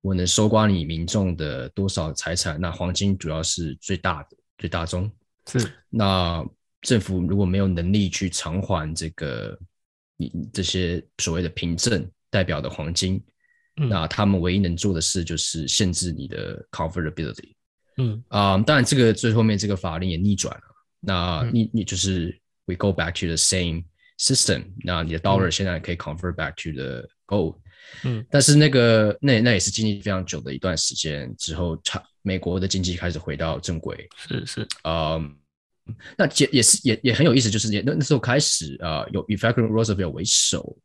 [0.00, 2.60] 我能收刮你民众的多少财产？
[2.60, 5.10] 那黄金主要是最大的、最大宗。
[5.46, 6.44] 是，那
[6.80, 9.71] 政府如果没有能力去偿还这个你
[10.52, 13.22] 这些所谓的凭证代表的黄金，
[13.76, 17.54] 嗯那他们唯一能做的事就是限制你的 convertibility。
[17.98, 20.62] 嗯啊、当然这个最后面这个法令也逆转了。
[21.00, 23.84] 那嗯你你就是 we go back to the same
[24.18, 24.64] system。
[24.84, 27.58] 那你的 dollar 嗯现在可以 convert back to the gold。
[28.04, 34.08] 嗯但是那个那那也是经历非常久的一段时间之后，差美国的经济开始回到正轨。
[34.16, 35.36] 是是，嗯，
[36.16, 40.76] 那也也是也也很有意思，就是也那那时候开始啊、呃有以 Franklin Roosevelt 为首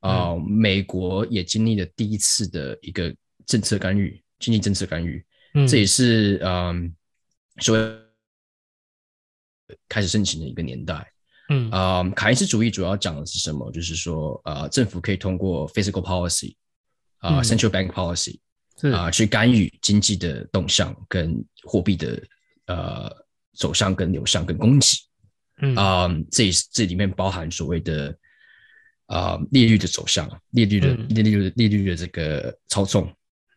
[0.00, 3.14] 啊、呃美国也经历了第一次的一个
[3.46, 6.94] 政策干预，经济政策干预，嗯这也是嗯
[7.60, 7.98] 所谓
[9.88, 11.10] 开始盛行的一个年代。
[11.50, 13.70] 嗯啊、凯恩斯主义主要讲的是什么？
[13.70, 16.54] 就是说，呃，政府可以通过 physical policy
[17.18, 18.38] 啊、嗯 central bank policy
[18.80, 22.22] 是啊、去干预经济的动向跟货币的
[22.66, 23.23] 呃
[23.54, 24.86] 走向跟流向跟供给
[25.62, 25.76] 嗯。
[25.76, 28.16] 啊、这这里面包含所谓的
[29.06, 31.08] 啊、利率的走向，利率的嗯。
[31.10, 33.06] 利率的利率的这个操纵，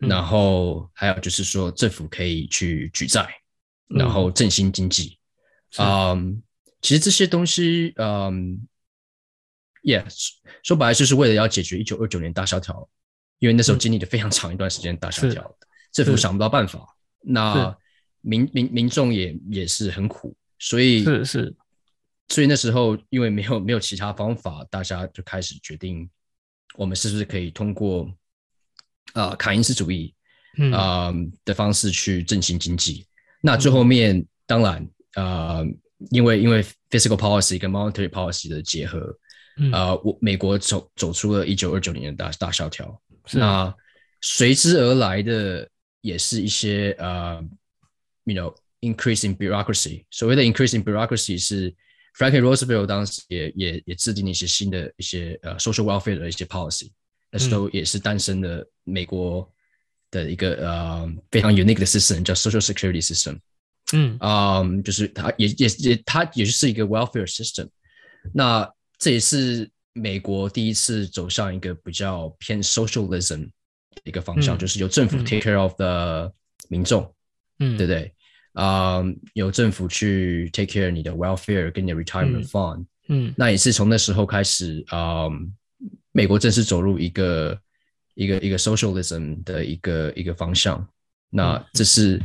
[0.01, 0.10] 嗯。
[0.10, 3.27] 然后还有就是说政府可以去举债，
[3.89, 5.17] 嗯然后振兴经济。
[5.77, 6.41] 啊嗯，
[6.81, 8.65] 其实这些东西，嗯
[9.83, 10.29] ，yes，
[10.63, 12.88] 说白了就是为了要解决一九二九年大萧条，
[13.39, 13.79] 因为那时候嗯。
[13.79, 15.57] 经历了非常长一段时间大萧是条，
[15.91, 16.88] 政府想不到办法，
[17.21, 17.75] 那
[18.27, 21.55] 民民民众也也是很苦，所以是是
[22.27, 26.09] 所以那时候因为没有没有其他方法，大家就开始决定，
[26.75, 28.11] 我们是不是可以通过
[29.13, 30.13] 啊、凯恩斯主义
[30.57, 31.13] 嗯啊、
[31.45, 33.05] 的方式去振兴经济。
[33.41, 34.85] 那最后面、当然
[35.15, 35.65] 呃，
[36.11, 38.99] 因为因为 physical policy 跟 monetary policy 的结合，
[39.57, 43.01] 嗯呃，我美国走走出了一九二九年的大大萧条。
[43.31, 43.73] 那
[44.21, 45.69] 随之而来的
[46.01, 47.41] 也是一些呃
[48.27, 50.05] ，you know increase in bureaucracy。
[50.11, 51.73] 所谓的 increase in bureaucracy 是
[52.15, 56.91] Franklin Roosevelt 当时也也也制定了一些新的一些呃 social welfare 的一些 policy，
[57.31, 59.49] 那时候也是诞生了美国
[60.11, 63.39] 的一个呃非常 unique 的 system 叫 social security system。
[63.93, 67.69] 嗯嗯，就是它也也也它也是一个 welfare system。
[68.33, 73.45] 那这也是美国第一次走向一个比较偏 socialism
[73.95, 76.33] 的一个方向，嗯就是由政府嗯 take care of the
[76.67, 77.13] 民众，
[77.59, 78.11] 嗯对不对？
[78.57, 85.27] 啊、由政府去 take care 你的 welfare 跟你的 retirement 嗯 fund，、嗯那也是从那时候开始，啊、
[86.11, 87.55] 美国正式走入一个
[88.15, 90.83] 一个一个 socialism 的一个一个方向。
[91.29, 92.19] 那嗯这是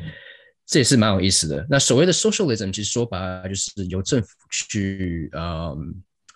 [0.64, 1.66] 这也是蛮有意思的。
[1.68, 5.76] 那所谓的 socialism，其实说白了就是由政府去呃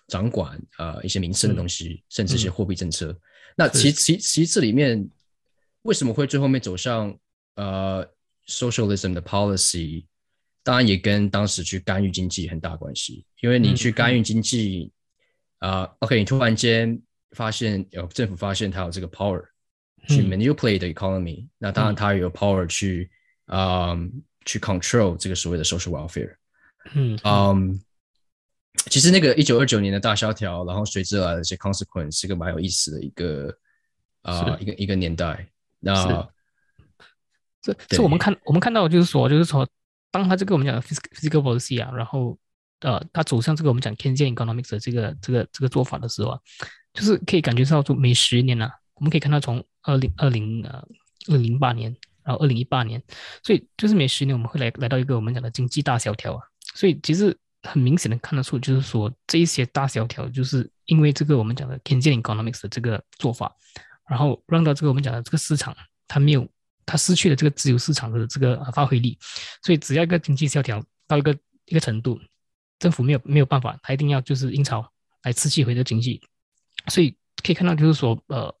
[0.07, 3.17] 掌管呃一些民生的东西，甚至一些货币政策。
[3.55, 5.09] 那其其其实这里面
[5.81, 7.17] 为什么会最后面走向
[7.55, 8.07] 呃
[8.47, 10.05] socialism 的 policy？
[10.63, 14.91] 当然也跟当时去干预经济很大关系，因为你去干预经济，
[15.59, 19.41] 啊、o k 你突然间发现有政府发现它有这个 power
[20.09, 23.09] 去嗯 manipulate the economy，、那当然它也有 power 去
[23.45, 23.95] 啊、
[24.43, 26.35] 去 control 这个所谓的 social welfare。
[26.93, 27.81] 嗯嗯，
[28.89, 33.57] 其实那个一九二九年的大萧条，然后随之而来的一些 consequence 是个蛮有意思的一个
[34.21, 35.47] 啊、是一个一个年代。
[35.79, 36.29] 那
[37.61, 39.67] 这对这我们看我们看到就是说，就是说，
[40.11, 42.37] 当他这个我们讲的 physical physical policy 啊，然后
[42.81, 46.39] 呃，他走向这个我们讲 Keynesian economics 的这个这个这个做法的时候啊，
[46.93, 50.77] 就是可以感觉到，就每十年啊，我们可以看到从二零二零呃
[51.27, 53.01] 二零零八年，然后二零一八年，
[53.43, 56.43] 所以就是每十年我们会来来到一个我们讲的经济大萧条啊，
[56.75, 63.51] 所以其实很明显的看得出，就是说这一些大萧条，就是因为这个我们讲的 Keynesian economics 的这个做法，
[64.07, 65.75] 然后让到这个我们讲的这个市场
[66.07, 66.47] 它没有。
[66.87, 69.19] 它失去了这个自由市场的这个发挥力，
[69.61, 72.17] 所以只要一个经济萧条到一个一个程度，
[72.79, 74.89] 政府没有没有办法，它一定要就是印钞
[75.23, 76.21] 来刺激回这经济，
[76.87, 78.55] 所以可以看到就是说，呃，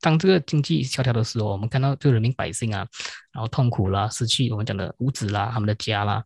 [0.00, 2.84] 当这个经济萧条的时候，我们看到就人民百姓啊，
[3.32, 6.22] 然后痛苦啦，失去我们讲的屋子啦，他们的家啦，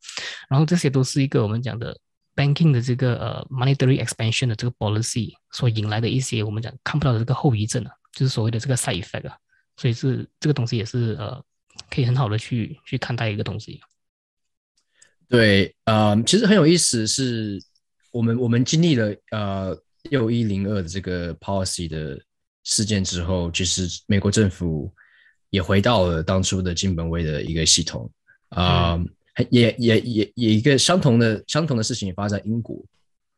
[0.48, 1.94] 然后这些都是一个我们讲的
[2.34, 9.36] banking 的这个呃 monetary expansion 的这个 policy 所引来的一些我们讲看不到的这个后遗症啊，就是所谓的这个 side effect 啊。
[9.76, 11.42] 所以是这个东西也是呃，
[11.90, 13.80] 可以很好的去去看待一个东西。
[15.28, 17.58] 对，呃，其实很有意思，是
[18.10, 22.20] 我们我们经历了呃六一零二的这个 policy 的
[22.64, 24.92] 事件之后，其实美国政府
[25.50, 28.10] 也回到了当初的金本位的一个系统
[28.50, 29.04] 啊、呃
[29.48, 32.84] 也也也也一个相同的相同的事情也发生在英国。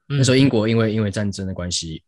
[0.06, 2.02] 那时候英国因为因为战争的关系，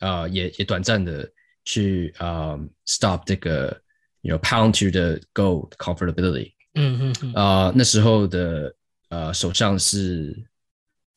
[0.00, 1.30] 啊、 也也短暂的
[1.64, 3.80] 去啊、stop 这个
[4.22, 6.52] ，you know pound to the gold comfortability。
[6.74, 8.74] 嗯啊、那时候的
[9.10, 10.34] 呃首相是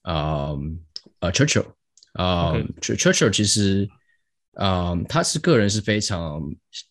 [0.01, 0.49] 啊
[1.19, 1.65] 呃 Churchill
[2.13, 3.89] 啊、OK Ch- Churchill 其实
[4.53, 6.41] 啊、他是个人是非常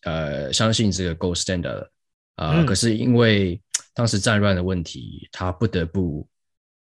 [0.03, 1.91] 呃相信这个 gold standard 的
[2.35, 3.61] 啊、嗯可是因为
[3.93, 6.27] 当时战乱的问题，他不得不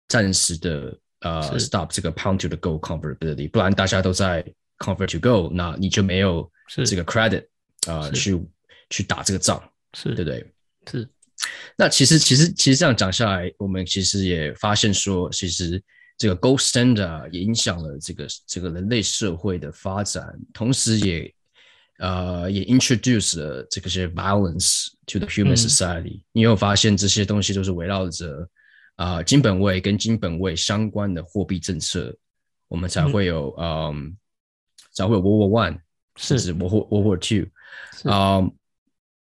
[0.08, 4.44] 暂时的呃 stop 这个 pound to the gold convertibility，不然大家都在
[4.78, 6.50] convert to gold，那你就没有
[6.84, 7.46] 这个 credit
[7.86, 8.12] 啊、是。
[8.12, 8.46] 去
[8.90, 9.62] 去打这个仗，
[9.94, 10.52] 是，对不对？
[10.90, 11.08] 是，
[11.76, 15.82] 那其实其实其实这样讲下来，我们其实也发现说，其实
[16.18, 21.34] 这个 gold standard 也影响了这个这个人类社会的发展，同时也
[22.00, 25.56] 呃也 introduce 了这个些 violence to the human 嗯。
[25.56, 28.46] society、你有发现这些东西都是围绕着
[28.96, 32.14] 啊、金本位跟金本位相关的货币政策，
[32.68, 33.12] 我们才嗯。
[33.12, 34.14] 会有嗯
[34.92, 35.80] 才会有 World War One，
[36.16, 37.50] 甚至 World World War Two。
[37.92, 38.40] 是啊、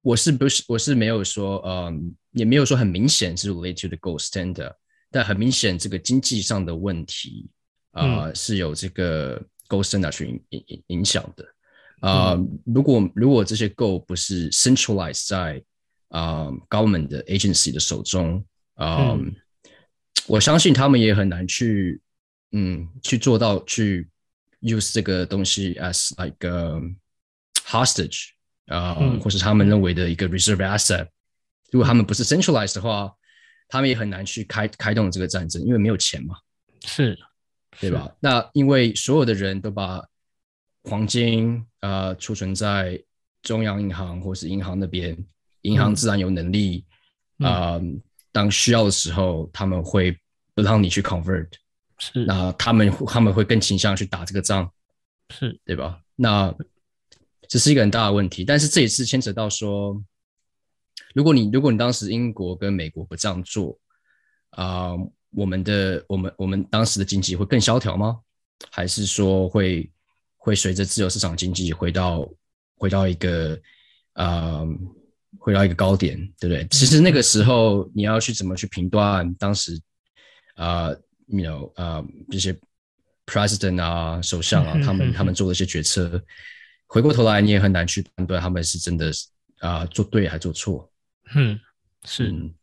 [0.01, 4.73] 我是不是我是没有说，嗯，也没有说很明显是 relate to the gold standard，
[5.11, 7.49] 但很明显这个经济上的问题
[7.91, 11.45] 啊、是有这个 gold standard 去影影影影响的。
[12.01, 15.63] 啊、如果如果这些 gold 不是 centralized 在
[16.09, 18.43] 啊、government 的 agency 的手中，
[18.75, 19.35] 啊、嗯
[20.27, 21.99] 我相信他们也很难去，
[22.51, 24.07] 嗯，去做到去
[24.61, 26.95] use 这个东西 as like、um,
[27.65, 28.29] hostage
[28.67, 29.19] 啊、嗯。
[29.19, 31.07] 或是他们认为的一个 reserve asset。
[31.71, 33.13] 如果他们不是 centralized 的话，
[33.67, 36.35] 他们也很难去开开动这个战争，因为没有钱嘛，
[36.85, 37.17] 是，
[37.79, 38.11] 对吧？
[38.19, 40.03] 那因为所有的人都把
[40.83, 43.01] 黄金呃储存在
[43.41, 45.17] 中央银行或是银行那边，
[45.61, 46.85] 银行嗯自然有能力
[47.39, 47.47] 嗯。
[47.47, 47.81] 啊、呃
[48.31, 50.15] 当需要的时候，他们会
[50.53, 51.49] 不让你去 convert，
[51.99, 54.71] 是，那他们他们会更倾向去打这个仗，
[55.29, 56.01] 是，对吧？
[56.15, 56.53] 那
[57.47, 60.01] 这是一个很大的问题，但是这也是牵扯到说，
[61.13, 63.77] 如果你如果你当时英国跟美国不这样做，
[64.51, 64.91] 啊、
[65.31, 68.19] 我们的我们我们当时的经济会更萧条吗？
[68.71, 69.89] 还是说会
[70.37, 72.27] 会随着自由市场经济回到
[72.75, 73.59] 回到一个
[74.13, 74.67] 呃
[75.37, 76.67] 回到一个高点，对不对？
[76.69, 79.79] 其实那个时候你要去怎么去评断当时
[80.55, 80.89] 啊、
[81.29, 82.57] you know 啊、这些
[83.25, 86.21] president 啊首相啊他们他们做的一些决策，
[86.87, 89.11] 回过头来你也很难去判断他们是真的
[89.59, 90.91] 啊、做对还做错。
[91.35, 91.59] 嗯，
[92.05, 92.31] 是。
[92.31, 92.53] 嗯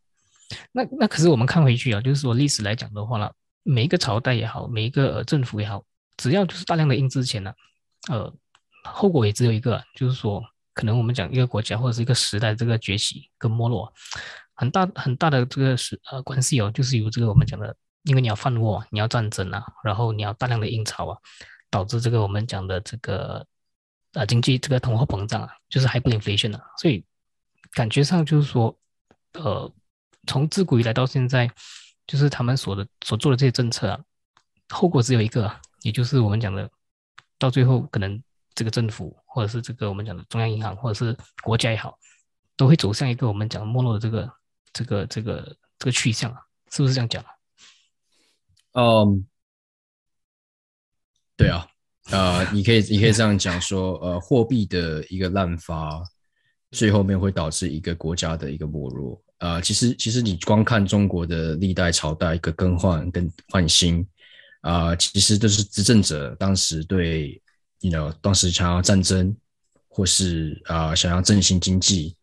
[0.71, 3.29] 那那可是我们看回去啊，就是说历史来讲的话呢，
[3.63, 5.83] 每一个朝代也好，每一个、呃、政府也好，
[6.15, 7.53] 只要就是大量的印制钱呢，
[8.07, 8.33] 呃，
[8.85, 10.41] 后果也只有一个啊，就是说
[10.73, 13.91] 可能我们讲一个国家或者是一个时代这个崛起跟没落，
[14.53, 17.75] 很大很大的这个是呃关系哦，就是由这个我们讲的，
[18.07, 21.17] 因为你要犯祸，你要战争啊，然后你要大量的印钞啊，
[21.69, 23.45] 导致这个我们讲的这个
[24.13, 27.03] 啊经济这个通货膨胀啊，就是 hyperinflation 啊，所以
[27.71, 28.73] 感觉上就是说，
[29.33, 29.69] 呃，
[30.25, 31.51] 从自古以来到现在，
[32.07, 33.99] 就是他们所的所做的这些政策啊，
[34.69, 36.69] 后果只有一个，也就是我们讲的，
[37.37, 38.23] 到最后可能
[38.55, 41.99] 这个政府或者是这个我们讲的中央银行或者是国家也好，
[42.55, 44.31] 都会走向一个我们讲没落的这个
[44.71, 46.41] 这个这个这个去向啊，
[46.71, 47.29] 是不是这样讲啊？
[48.79, 49.25] 嗯，
[51.35, 51.67] 对啊，
[52.11, 56.03] 呃，你可以你可以这样讲说，呃，货币的一个滥发，
[56.69, 59.19] 最后面会导致一个国家的一个没落。
[59.39, 64.07] 呃，其实其实你光看中国的历代朝代一个更换跟换新，
[64.61, 67.41] 啊、其实都是执政者当时对
[67.79, 69.35] ，you know，当时想要战争，
[69.87, 72.15] 或是啊、想要振兴经济，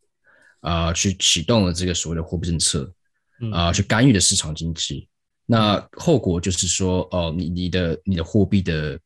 [0.61, 2.95] 啊、去启动了这个所谓的货币政策。
[3.41, 5.09] 嗯啊、去干预的市场经济。
[5.47, 8.99] 那后果就是说，哦，你你的你的货币的，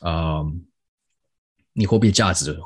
[0.00, 0.42] 啊、
[1.72, 2.56] 你货币的价值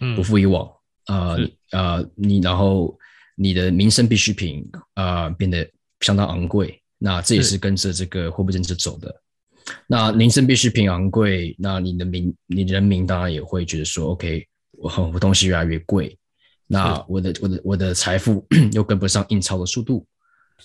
[0.00, 0.16] 嗯。
[0.16, 0.66] 不复以往，
[1.06, 1.36] 啊、
[1.72, 2.96] 啊、你然后
[3.34, 5.68] 你的民生必需品啊、变得
[6.00, 7.50] 相当昂贵，那这也是。
[7.50, 9.22] 是跟着这个货币政策走的。
[9.86, 16.16] 那民生必需品昂贵，那你的民你人民当然也会觉得说，OK，我我东西越来越贵，
[16.66, 20.06] 那我的我的我的财富 又跟不上印钞的速度，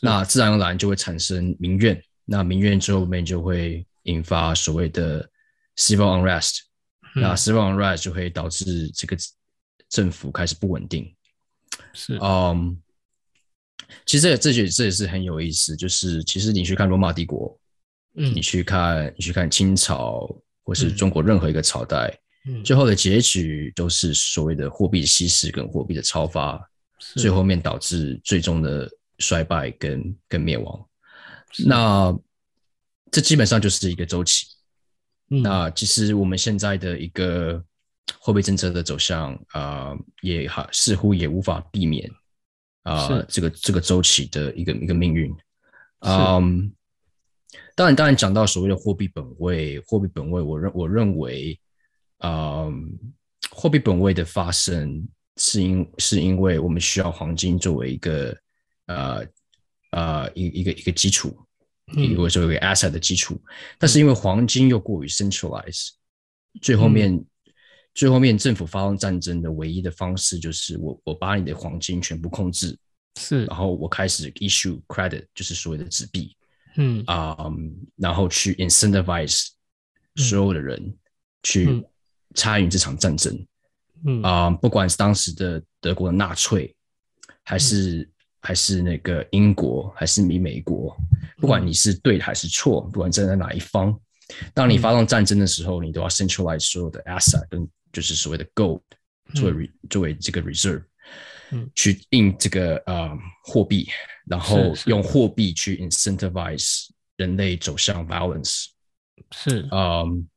[0.02, 5.22] 那自然而然就会产生民怨，那民怨之后面就会引发所谓的
[5.78, 6.60] civil unrest，、
[7.16, 7.38] 那嗯。
[7.38, 9.16] civil unrest 就会导致这个
[9.90, 11.14] 政府开始不稳定。
[11.94, 12.18] 是。
[12.22, 12.78] 嗯，
[14.06, 17.58] 其实这这也这也是很有意思，就是其实你去看罗马帝国，
[18.16, 18.34] 嗯。
[18.34, 20.28] 你去看你去看清朝
[20.64, 20.96] 或是嗯。
[20.96, 22.14] 中国任何一个朝代，
[22.48, 22.64] 嗯。
[22.64, 26.60] 最后的结局都是所谓的货币的稀释跟货币的超发，
[27.16, 28.90] 最后面导致最终的
[29.24, 30.88] 衰败跟跟灭亡。
[31.66, 32.14] 那
[33.12, 34.46] 这基本上就是一个周期。
[35.30, 37.64] 嗯那其实我们现在的一个
[38.20, 42.08] 货币政策的走向啊，也哈似乎也无法避免
[42.84, 45.34] 啊是这个这个周期的一个一个命运。
[46.02, 46.72] 嗯，
[47.76, 51.60] 当然，当然讲到所谓的货币本位，货币本位，我认我认为，
[52.20, 53.00] 嗯，
[53.50, 55.08] 货币本位的发生
[55.38, 58.38] 是因是因为我们需要黄金作为一个
[58.88, 59.26] 呃
[59.92, 61.36] 呃一一个一个基础，
[61.96, 63.42] 一个作为一个 asset 的基础，
[63.78, 65.90] 但是因为黄金又过于 centralized，
[66.62, 67.24] 最后面、
[67.94, 72.78] 最后面政府发动战争的唯一的方式就是我我把你的黄金全部控制，
[73.20, 73.46] 是。
[73.46, 76.36] 然后我开始 issue credit，就是所谓的纸币
[76.76, 77.04] 嗯。
[77.06, 77.38] 啊、
[77.96, 79.50] 然后去 incentivize
[80.16, 80.98] 所有的人
[81.44, 81.86] 去嗯。
[82.36, 83.46] 参与这场战争
[84.06, 84.24] 嗯。
[84.24, 86.76] 啊、不管是当时的德国的纳粹，
[87.44, 88.10] 还是、
[88.46, 90.94] 还是那个英国，还是你美国，
[91.38, 93.98] 不管你是对还是错，不管站在哪一方，
[94.54, 98.82] 当你发动战争的时候，你都要 centralize 所有的 asset 跟就是所谓的 gold
[99.34, 100.84] 作为、作为这个 reserve，
[101.52, 101.72] 嗯。
[101.74, 103.10] 去印这个呃
[103.46, 103.88] 货币，
[104.28, 108.66] 然后用货币去 incentivize 人类走向 violence。
[109.32, 109.66] 是。
[109.72, 110.28] 嗯，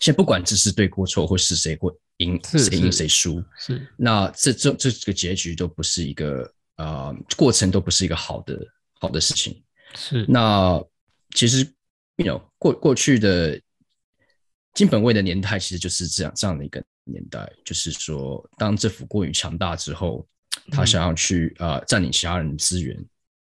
[0.00, 3.86] 现在不管这是对或错，或是谁会赢，谁赢谁输，是。
[3.94, 8.58] 那这这这这个结局都不是一个呃过程，都不是一个好的
[9.00, 9.62] 好的事情。
[9.94, 10.24] 是。
[10.28, 10.82] 那
[11.34, 11.64] 其实
[12.16, 13.60] ，you know，过过去的
[14.74, 20.26] 金本位的年代，其实就是这样这样的一个年代，就是说，当政府过于强大之后，
[20.70, 23.06] 他想要去呃占领其他人的资源，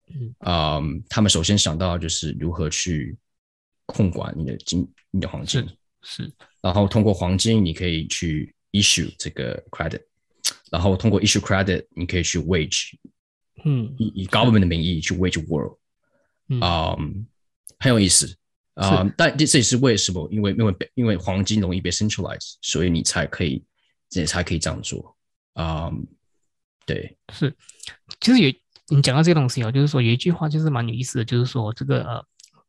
[0.08, 0.34] 嗯。
[0.40, 3.16] 啊、他们首先想到就是如何去
[3.86, 5.60] 控管你的金、你的黄金
[6.02, 6.32] 是，是。
[6.60, 10.02] 然后通过黄金，你可以去 issue 这个 credit，
[10.70, 12.92] 然后通过 issue credit，你可以去 wage
[13.64, 13.94] 嗯。
[13.98, 15.76] 以以 government 的名义去 wage war，
[16.48, 16.60] 嗯。
[16.60, 16.96] 啊、
[17.78, 18.36] 很有意思。
[18.74, 20.28] 啊、但这这也是为什么？
[20.32, 23.64] 因为因为被因为黄金容易被 centralize，所以你才可以
[24.10, 25.16] 也才可以这样做。
[25.52, 25.92] 啊、
[26.84, 27.54] 对，是，
[28.20, 28.52] 其实有
[28.88, 32.26] 你讲到这个东西哦，就是说有一句话就是蛮有意思的，就是说这个呃，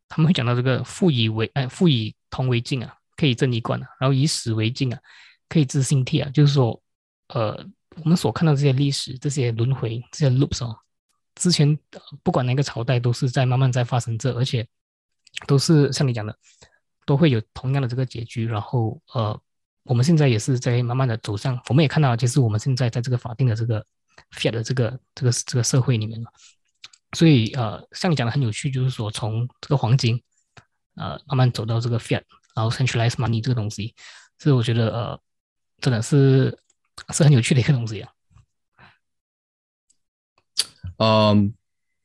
[0.08, 5.00] 他们会讲到这个富以为哎富以铜为镜啊，可以正衣冠啊，然后以史为镜啊，
[5.50, 6.80] 可以知兴替啊，就是说
[7.30, 7.66] 呃，
[8.04, 10.78] 我们所看到这些历史、这些轮回、这些 loops 哦，
[11.36, 11.78] 之前
[12.24, 14.66] 不管哪个朝代都是在慢慢在发生这，而且
[15.46, 16.38] 都是像你讲的，
[17.06, 18.46] 都会有同样的这个结局。
[18.46, 19.40] 然后呃，
[19.84, 23.86] 我们现在也是在慢慢的走向，我们也看到，其实我们现在在这个法定的这个
[24.32, 26.32] fiat 的这个这个这个社会里面了，
[27.14, 30.22] 所以呃，像你讲的很有趣，就是说从这个黄金
[30.96, 32.24] 呃慢慢走到这个 fiat，
[32.56, 33.94] 然后 centralize money 这个东西，
[34.40, 35.20] 所以我觉得呃
[35.82, 36.58] 真的是
[37.10, 38.10] 是很有趣的一个东西啊。
[40.98, 41.54] 嗯，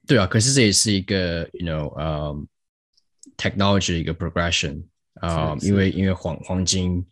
[0.07, 2.47] 对啊，可是这也是一个，you know，嗯、
[3.37, 4.83] technology 的一个 progression
[5.15, 7.07] 啊、是因为因为黄黄金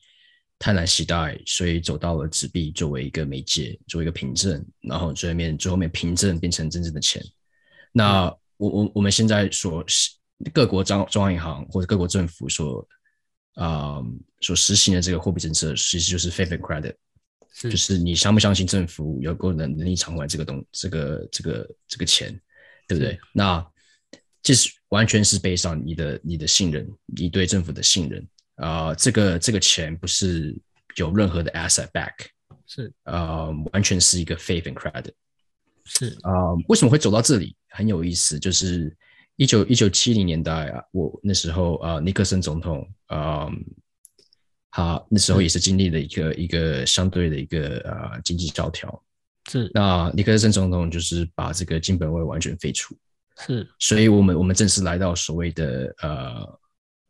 [0.59, 7.22] 太难携带，所以走到了纸币作为一个媒介，作为一个凭证，然后最后面最后面凭证变成真正的钱。
[7.93, 8.24] 那
[8.57, 9.85] 我我我们现在所
[10.53, 12.87] 各国中中央银行或者各国政府所
[13.55, 14.01] 啊、
[14.41, 16.95] 所实行的这个货币政策，其实就是 and credit。
[17.61, 22.30] 是就是你相不相信政府有够能能力偿还这个东这个这个这个钱，
[22.86, 23.18] 对不对？
[23.32, 23.66] 那
[24.42, 30.56] 这是完全是背上你的你的信任，你对政府的信任啊、这个这个钱不是
[30.96, 32.12] 有任何的 asset back，
[32.66, 35.12] 是呃，完全是一个 faith and credit。
[35.84, 37.56] 是啊、为什么会走到这里？
[37.70, 38.96] 很有意思，就是
[39.36, 43.48] 一九一九七零年代啊，我那时候啊、尼克森总统啊、
[44.79, 49.03] 他那时候也是经历了一个一个相对的一个呃经济萧条。
[49.51, 49.68] 是。
[49.74, 52.97] 那尼克森总统就是把这个金本位完全废除，
[53.45, 53.68] 是。
[53.81, 56.61] 所以我们我们正式来到所谓的呃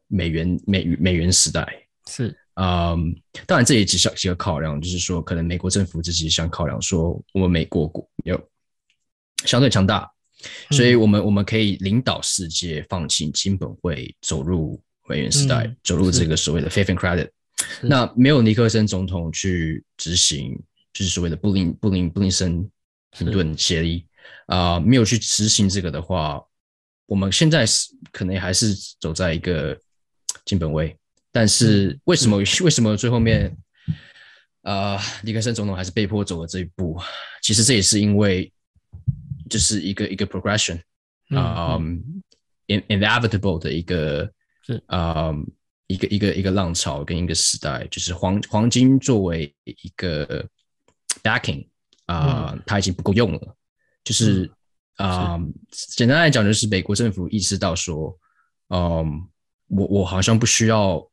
[0.07, 1.69] 美元美美元时代。
[2.07, 2.35] 是。
[2.55, 3.14] 嗯，
[3.47, 8.51] 当然这也几项几个考量，就是说，可能美国政府自己想考量说，我们美国国有
[9.45, 10.11] 相对强大，
[10.71, 17.29] 所以我们我们可以领导世界，放弃金本位，走入美元时代，嗯走入这个所谓的 faith and credit。
[17.83, 20.59] 那没有尼克森总统去执行，
[20.93, 22.69] 就是所谓的布林布林布林森
[23.13, 24.05] 停顿协议
[24.47, 26.43] 啊、没有去执行这个的话，
[27.07, 29.79] 我们现在是可能还是走在一个
[30.45, 30.97] 金本位。
[31.31, 33.55] 但是为什么、为什么最后面，
[34.63, 36.99] 呃，尼克森总统还是被迫走了这一步？
[37.43, 38.51] 其实这也是因为
[39.51, 40.81] 就是一个一个 progression，
[41.31, 42.23] 啊、嗯
[42.67, 44.31] in inevitable 的一个
[44.67, 44.83] 是。
[44.87, 45.33] 啊、
[45.89, 50.47] 一个一个一个浪潮跟一个时代，就是黄黄金作为一个
[51.22, 51.66] backing
[52.07, 53.57] 啊、它已经不够用了，
[54.05, 54.51] 就是
[54.97, 55.39] 啊、
[55.70, 58.16] 简单来讲，就是美国政府意识到说，
[58.68, 59.26] 嗯，
[59.68, 61.07] 我我好像不需要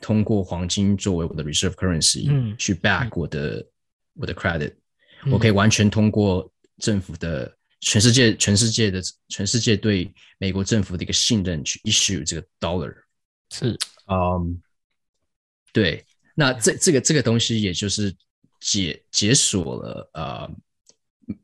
[0.00, 3.66] 通过黄金作为我的 reserve currency，嗯去 back 我的、
[4.14, 4.74] 我的 credit，、
[5.30, 12.94] 我可以完全通过政府的全世界全世界的全世界对美国政府的一个信任去 issue 这个 dollar。
[13.52, 14.60] 是嗯，
[15.72, 18.14] 对，那这这个这个东西，也就是
[18.58, 20.50] 解解锁了呃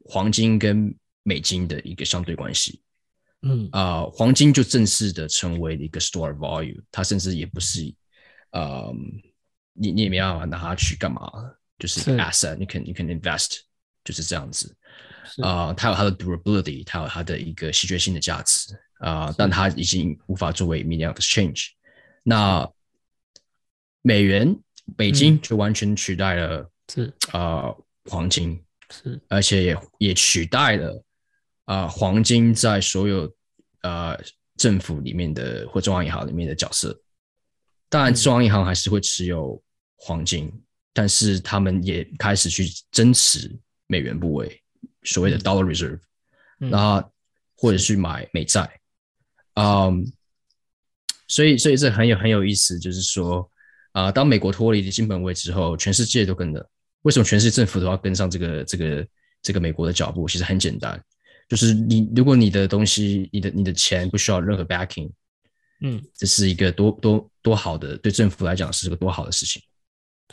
[0.07, 2.81] 黄金跟美金的一个相对关系。
[3.43, 7.95] 嗯啊、黄金就正式的成为了一个 store value，它甚至也不是，
[8.51, 8.93] 呃，
[9.75, 11.31] 你你也没办法拿它去干嘛，
[11.79, 13.61] 就是是 asset，你肯你可 invest，
[14.03, 14.75] 就是这样子。
[15.25, 21.69] 是啊、它有它的 durability，它有它的一个稀缺性的价值啊、但它已经无法作为 medium exchange。
[22.29, 22.71] 那
[24.03, 24.55] 美元、
[24.99, 25.41] 美金嗯。
[25.41, 27.11] 就完全取代了是。
[27.33, 27.75] 啊、
[28.05, 29.19] 黄金，是。
[29.29, 31.03] 而且也也取代了
[31.65, 33.35] 啊、黄金在所有
[33.81, 34.19] 呃
[34.57, 37.01] 政府里面的或中央银行里面的角色。
[37.89, 38.15] 当然，嗯。
[38.15, 39.63] 中央银行还是会持有
[39.97, 40.53] 黄金，
[40.93, 44.63] 但是他们也开始去增持美元部位，
[45.03, 45.41] 所谓的嗯。
[45.41, 46.01] dollar reserve，、
[46.61, 46.71] 嗯。
[46.71, 47.11] 然后
[47.57, 48.69] 或者去买美债。
[49.55, 50.05] 嗯，
[51.29, 53.49] 所以所以这很有很有意思，就是说
[53.93, 56.69] 啊、当美国脱离了金本位之后，全世界都跟着。
[57.03, 59.07] 为什么全世界政府都要跟上这个这个
[59.41, 60.29] 这个美国的脚步？
[60.29, 61.01] 其实很简单，
[61.49, 65.11] 就是你如果你的东西、你的你的钱不需要任何 backing，
[65.81, 69.63] 嗯这是一个多多多好的，对政府来讲是个多好的事情。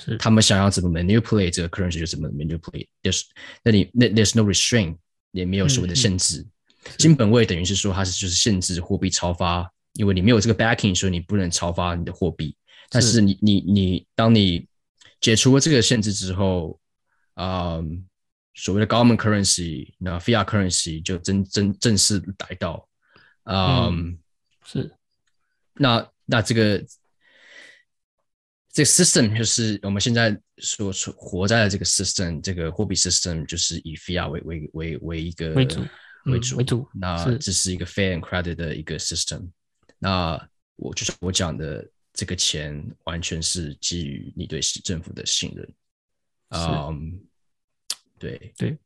[0.02, 2.88] 是他们想要怎么 manipulate 这个 currency 就怎么 manipulate。
[3.02, 3.22] There's
[3.64, 4.98] 那你那 there's no restraint，
[5.32, 6.46] 也没有所谓的限制。
[6.98, 12.56] 金本位等于是说它是就是限制货币超发，因为你没有这个 backing，所以你不能超发你的货币。
[12.90, 14.68] 但是你你你当你
[15.20, 16.80] 解除了这个限制之后，
[17.34, 18.06] 嗯，
[18.54, 22.88] 所谓的 government currency，那 fiat currency 就真真正式来到，
[23.46, 24.18] 嗯
[24.64, 24.94] 是。
[25.74, 26.78] 那那这个
[28.72, 35.82] 这个 system 就是我们现在所所活在的这个 system，这个货币 system 就是以 fiat 为为为为一个为主
[36.26, 36.88] 嗯为主为主。
[36.94, 39.50] 那这是一个 fair and credit 的一个 system。
[40.00, 45.74] 那我就是我讲的这个钱完全是基于你对市政府的信任。
[46.50, 47.20] 嗯，
[48.20, 48.54] 对。
[48.58, 48.78] 对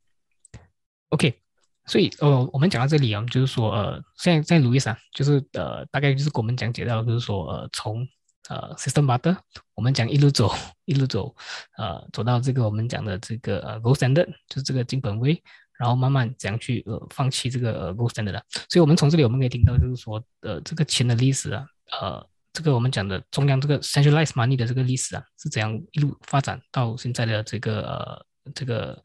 [1.09, 1.41] ，OK，
[1.85, 8.07] 所以呃，我们讲到这里啊，就是说呃，现在在路易斯啊，就是呃，大概就是给我们讲解到，就是说呃，从
[8.47, 9.37] 呃 system butter，
[9.75, 10.51] 我们讲一路走
[10.85, 11.35] 一路走，
[11.77, 15.43] 呃，走到这个我们讲的这个呃 gold standard，就是这个金本位，
[15.79, 18.45] 然后慢慢怎样去呃放弃这个呃 gold standard 的。
[18.69, 21.65] 所以我们从这里我们可以听到，就是说呃这个钱的历史啊，
[21.99, 22.29] 呃。
[22.51, 28.25] 这个我们讲的中央这个 centralized money 的这个历史啊，是怎样一路发展到现在的这个呃
[28.55, 29.03] 这个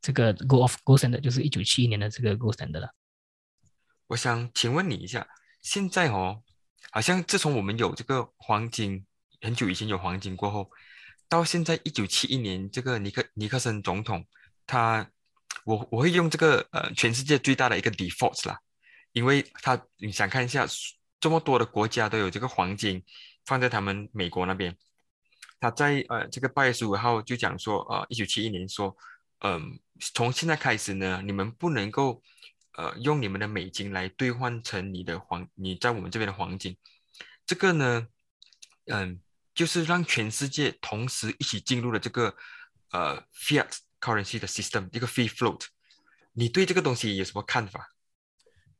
[0.00, 2.88] 这个 go of go standard 就是一九七一年的这个 go standard 了。
[4.06, 5.26] 我想请问你一下，
[5.60, 6.42] 现在哦，
[6.92, 9.04] 好像自从我们有这个黄金，
[9.40, 10.70] 很久以前有黄金过后，
[11.28, 14.24] 到现在一九七一年，这个尼克尼克森总统，
[14.64, 15.10] 他
[15.64, 18.58] 我我会用这个呃全世界最大的一个 default 啦，
[19.12, 20.66] 因为他你想看一下，
[21.18, 23.02] 这么多的国家都有这个黄金
[23.44, 24.76] 放在他们美国那边，
[25.58, 28.96] 他在呃这个八月十五号就讲说，呃一九七一年说，
[29.40, 29.78] 嗯、
[30.14, 32.22] 从现在开始呢，你们不能够
[32.76, 36.76] 呃用你们的美金来兑换成你的黄，你在我们这边的黄金，
[37.46, 38.06] 这个呢，
[38.86, 39.20] 嗯，
[39.54, 42.36] 就是让全世界同时一起进入了这个
[42.90, 45.62] 呃 fiat currency 的 system，一个 free float。
[46.32, 47.88] 你对这个东西有什么看法？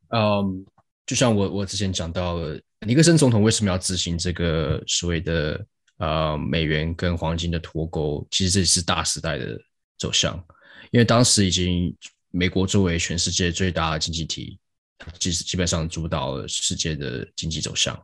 [0.09, 0.65] 嗯，
[1.05, 5.65] 就像我我之前讲到了，尼克森总统为什么要执行这个所谓的
[5.97, 8.25] 呃美元跟黄金的脱钩？
[8.29, 9.59] 其实这是大时代的
[9.97, 10.35] 走向，
[10.91, 11.95] 因为当时已经
[12.29, 14.59] 美国作为全世界最大的经济体，
[15.19, 17.99] 其实基本上主导了世界的经济走向。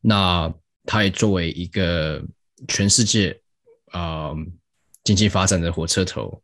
[0.00, 0.52] 那
[0.84, 2.20] 它也作为一个
[2.66, 3.40] 全世界
[3.92, 4.36] 啊、呃
[5.04, 6.42] 经济发展的火车头，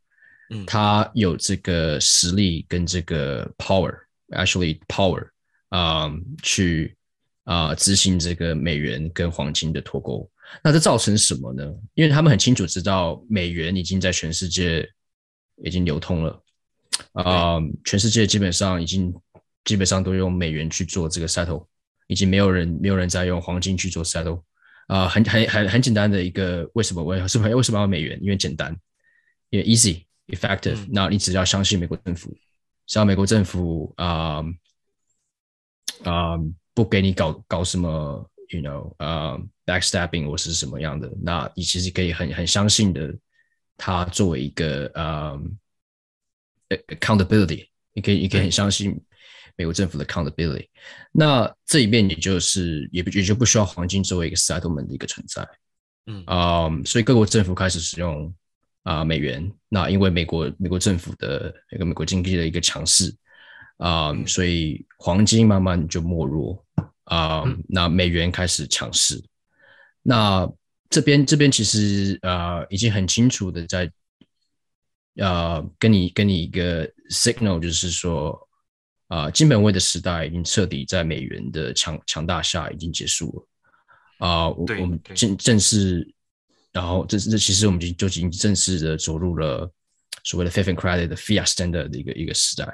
[0.50, 5.28] 嗯它有这个实力跟这个 power，actually power，
[5.68, 6.10] 啊、
[6.42, 6.96] 去
[7.44, 10.28] 啊、执行这个美元跟黄金的脱钩。
[10.62, 11.64] 那这造成什么呢？
[11.94, 14.88] 因为他们很清楚知道美元已经在全世界
[15.62, 16.42] 已经流通了，
[17.12, 19.12] 啊、全世界基本上已经
[19.64, 21.66] 基本上都用美元去做这个 settle，
[22.06, 24.42] 已经没有人没有人在用黄金去做 settle。
[24.86, 28.18] 啊、很很很很简单的一个为什么为什么为什么要美元？
[28.22, 28.74] 因为简单，
[29.50, 32.36] 因为 easy effective、嗯那你只要相信美国政府，
[32.86, 34.44] 只要美国政府啊
[36.04, 36.36] 啊、
[36.74, 43.12] 不给你搞搞什么，you know 啊、backstabbing 或是什么样的，那你其实可以很很相信的，
[43.76, 45.40] 它作为一个呃
[46.88, 49.00] accountability，你可以你可以很相信
[49.56, 50.68] 美国政府的 accountability。
[51.12, 55.48] 那这里面也就是也不也就不需要黄金作为一个 settlement 的一个存在，
[56.06, 58.32] 嗯啊、所以各国政府开始使用
[58.82, 59.52] 啊、美元。
[59.68, 63.14] 那因为美国美国政府的一个美国经济的一个强势
[63.78, 66.64] 啊、嗯所以黄金慢慢就没落
[67.04, 69.22] 啊、嗯那美元开始强势。
[70.02, 70.48] 那
[70.88, 73.90] 这边这边其实呃已经很清楚的在
[75.16, 78.45] 呃跟你跟你一个 signal，就是说
[79.08, 84.26] 啊、金本位的时代已经彻底在美元的强强大下已经结束了。
[84.26, 86.06] 啊、我我们正正式，
[86.72, 89.70] 然后这这其实我们已经就已经正式的走入了
[90.24, 92.66] 所谓的 Fifth and Credit 的 Fiat Standard 的一个一个时代。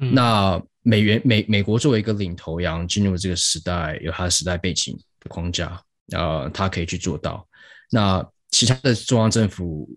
[0.00, 5.82] 嗯那美元美美国作为一个领头羊进入这个时代，有它的时代背景的框架，
[6.12, 7.46] 呃，它可以去做到。
[7.90, 9.88] 那其他的中央政府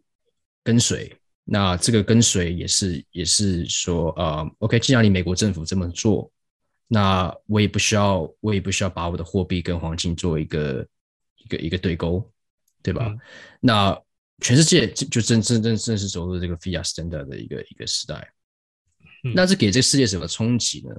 [0.64, 6.31] 跟随，那这个跟随也是也是说，呃，OK，既然你美国政府这么做，
[6.87, 10.87] 那我也不需要我也不需要把我的货币跟黄金做一个
[11.37, 12.31] 一个一个对勾，
[12.83, 13.07] 对吧？
[13.07, 13.19] 嗯
[13.59, 14.01] 那
[14.39, 18.33] 全世界就就真真正正式走入这个 Fiat Standard 的一个一个时代。
[19.23, 20.95] 嗯那这给这个世界什么冲击呢？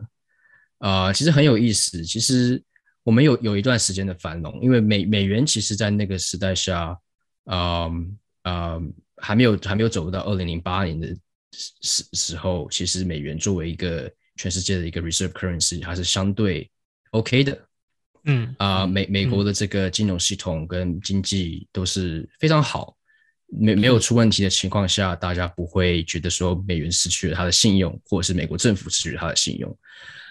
[0.78, 2.04] 啊、其实很有意思。
[2.04, 2.60] 其实
[3.04, 6.96] 我们有有一段时间的繁荣，因为美美元其实在那个时代下，
[7.44, 8.92] 嗯嗯，
[9.22, 11.06] 还没有还没有走到二零零八年的
[11.52, 16.68] 时时时候，其实美元作为一个全世界的一个 reserve currency，还是相对
[17.12, 17.58] OK 的。
[18.24, 18.54] 嗯。
[18.58, 22.96] 啊、美美国的这个金融系统跟经济都是非常好，
[23.46, 29.78] 没没有出问题的情况下，大家不会觉得说美元失去了它的信用，或者是美国政府失去了它的信用。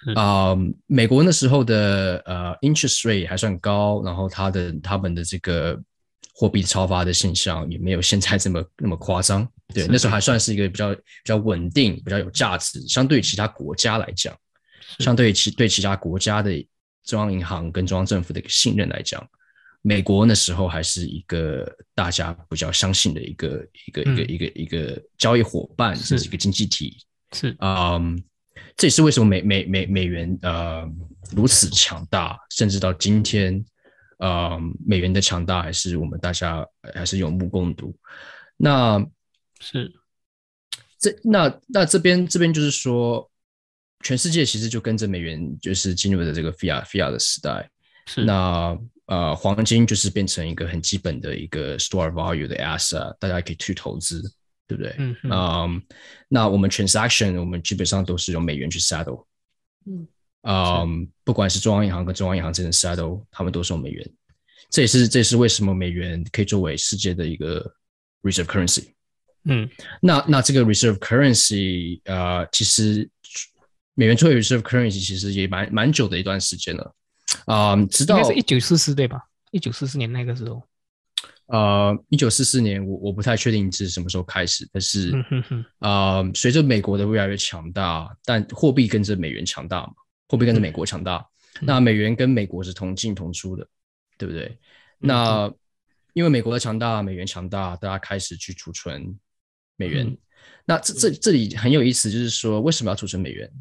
[0.07, 0.15] 嗯。
[0.15, 5.79] 啊、美国那时候的呃 interest rate 还算高，然后它的他们的这个
[6.33, 9.47] 货币超发的现象也没有现在这么那么夸张。
[9.73, 14.35] 对，那时候还算是一个比较比较稳定、比较有价值，相对于其他国家来讲，
[14.99, 16.51] 相对于其对其他国家的
[17.05, 19.25] 中央银行跟中央政府的一个信任来讲，
[19.81, 21.65] 美国那时候还是一个
[21.95, 26.97] 大家比较相信的一个一个一个嗯一个一个交易伙伴，是甚至一个经济体。
[27.31, 28.21] 是嗯，
[28.75, 30.85] 这也是为什么美美美美元呃
[31.33, 33.63] 如此强大，甚至到今天，
[34.21, 37.97] 呃，美元的强大还是我们大家还是有目共睹。
[38.55, 39.03] 那
[39.59, 39.91] 是
[40.99, 43.27] 这那那这边这边就是说，
[44.03, 47.67] 全世界其实就跟着美元就是进入了这个 fiat fiat 的时代。
[48.05, 54.21] 是那呃，黄金就是变成一个很基本的一个 store value 的 asset，大家可以去投资，
[54.67, 54.95] 对不对？
[54.99, 55.83] 嗯嗯嗯，
[56.27, 59.25] 那我们 transaction 我们基本上都是用美元去 settle，
[59.85, 60.07] 嗯
[60.43, 64.09] 嗯，不管是中央银行跟中央银行之间的 settle，他们都是用美元。
[64.69, 67.61] 这也是这也是为什么美元可以作为世界的一个
[68.23, 68.93] reserve currency。
[69.43, 69.67] 嗯
[69.99, 73.09] 那那这个 reserve currency，呃，其实
[73.95, 76.95] 美元作为 reserve currency，其实也蛮蛮久的一段时间了，
[77.45, 79.19] 啊、直应到一九四四对吧？
[79.51, 80.63] 一九四四年那个时候，
[81.47, 89.93] 呃一九四四年，我我不太确定是什么时候开始，但是嗯哼哼，呃，随着美国的越来越强大，但货币跟着美元强大嘛，
[90.31, 91.17] 货币跟着美国强大，
[91.59, 93.67] 嗯那美元跟美国是同进同出的，
[94.17, 94.57] 对不对？
[94.97, 95.51] 那
[96.13, 99.19] 因为美国的强大，美元强大，大家开始去储存
[99.75, 100.07] 美元。
[100.07, 100.17] 嗯
[100.65, 103.51] 那这这这里很有意思，就是说为什么要储存美元？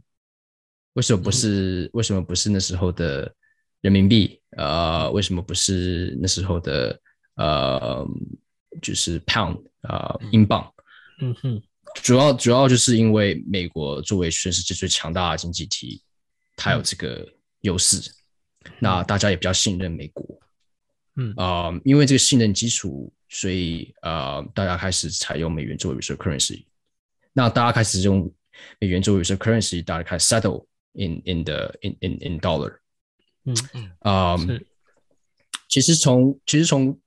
[0.94, 3.34] 为什么不是、为什么不是那时候的
[3.80, 4.40] 人民币？
[4.56, 6.98] 呃，为什么不是那时候的
[7.34, 8.06] 呃，
[8.80, 10.72] 就是 pound 啊、呃，英镑？
[11.20, 11.62] 嗯哼，
[12.02, 16.02] 主要主要就是因为美国作为全世界最强大的经济体，
[16.60, 17.26] 它有这个
[17.62, 18.12] 优势，
[18.78, 20.38] 那大家也比较信任美国。
[21.16, 26.66] 嗯啊、因为这个信任基础，所以呃，大家开始采用美元作为 reserve currency。
[27.32, 28.30] 那大家开始用
[28.78, 32.76] 美元作为 reserve currency，大家开始 settle in in the in in in dollar。
[33.44, 33.56] 嗯
[34.00, 34.66] 啊、是
[35.66, 36.98] 其实从其实从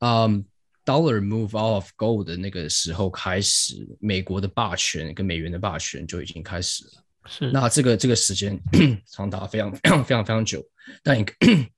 [0.00, 0.44] 嗯、
[0.84, 7.04] dollar move out of gold 的那个时候开始，美国的霸权跟美元的霸权就已经开始了。
[7.30, 8.60] 是，那这个这个时间
[9.06, 10.60] 长达非常非常非常非常久，
[11.00, 11.26] 但也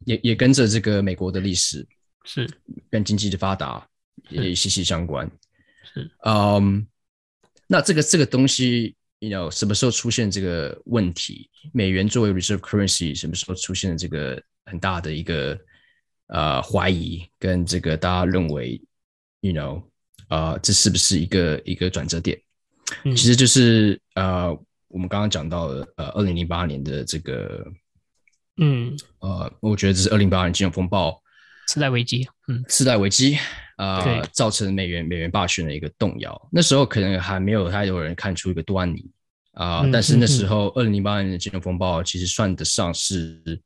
[0.06, 1.86] 也也跟着这个美国的历史
[2.24, 2.48] 是
[2.90, 3.86] 跟经济的发达
[4.30, 5.30] 也息息相关。
[5.92, 6.86] 是嗯，
[7.66, 11.50] 那这个这个东西，you know，什么时候出现这个问题？
[11.72, 15.58] 美元作为 reserve currency，什么时候出现了这个很大的一个
[16.28, 18.82] 呃怀疑，跟这个大家认为
[19.40, 19.84] ，you know，
[20.28, 22.40] 呃，这是不是一个一个转折点？
[23.04, 24.54] 嗯其实就是呃，
[24.92, 27.66] 我们刚刚讲到的呃，二零零八年的这个
[28.58, 28.96] 嗯。
[29.20, 31.20] 呃，我觉得这是二零零八年金融风暴
[31.66, 32.62] 次贷危机，嗯。
[32.68, 33.36] 次贷危机
[33.76, 36.48] 啊、呃，造成美元美元霸权的一个动摇。
[36.52, 39.10] 那时候可能还没有太多人看出一个端倪
[39.52, 43.60] 啊、嗯但是那嗯时候二零零八年的金融风暴其实算得上是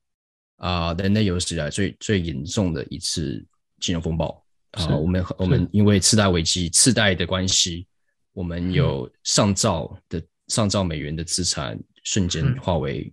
[0.57, 3.45] 啊、人类有史以来最最严重的一次
[3.81, 4.43] 金融风暴。
[4.73, 7.87] 啊、我们我们因为次贷危机、次贷的关系，
[8.33, 13.13] 我们有上兆的上兆美元的资产瞬间化为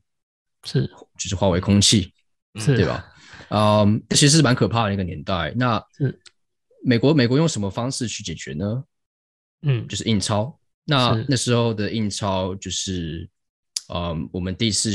[0.66, 0.90] 是。
[1.18, 2.14] 就是化为空气，
[2.60, 2.76] 是。
[2.76, 3.06] 对吧？
[3.50, 5.54] 嗯，这其实是蛮可怕的一个年代。
[5.56, 6.20] 那是。
[6.86, 8.84] 美国美国用什么方式去解决呢？
[9.62, 10.60] 嗯，就是印钞。
[10.84, 13.30] 那那时候的印钞就是，
[13.94, 14.92] 嗯，我们第一次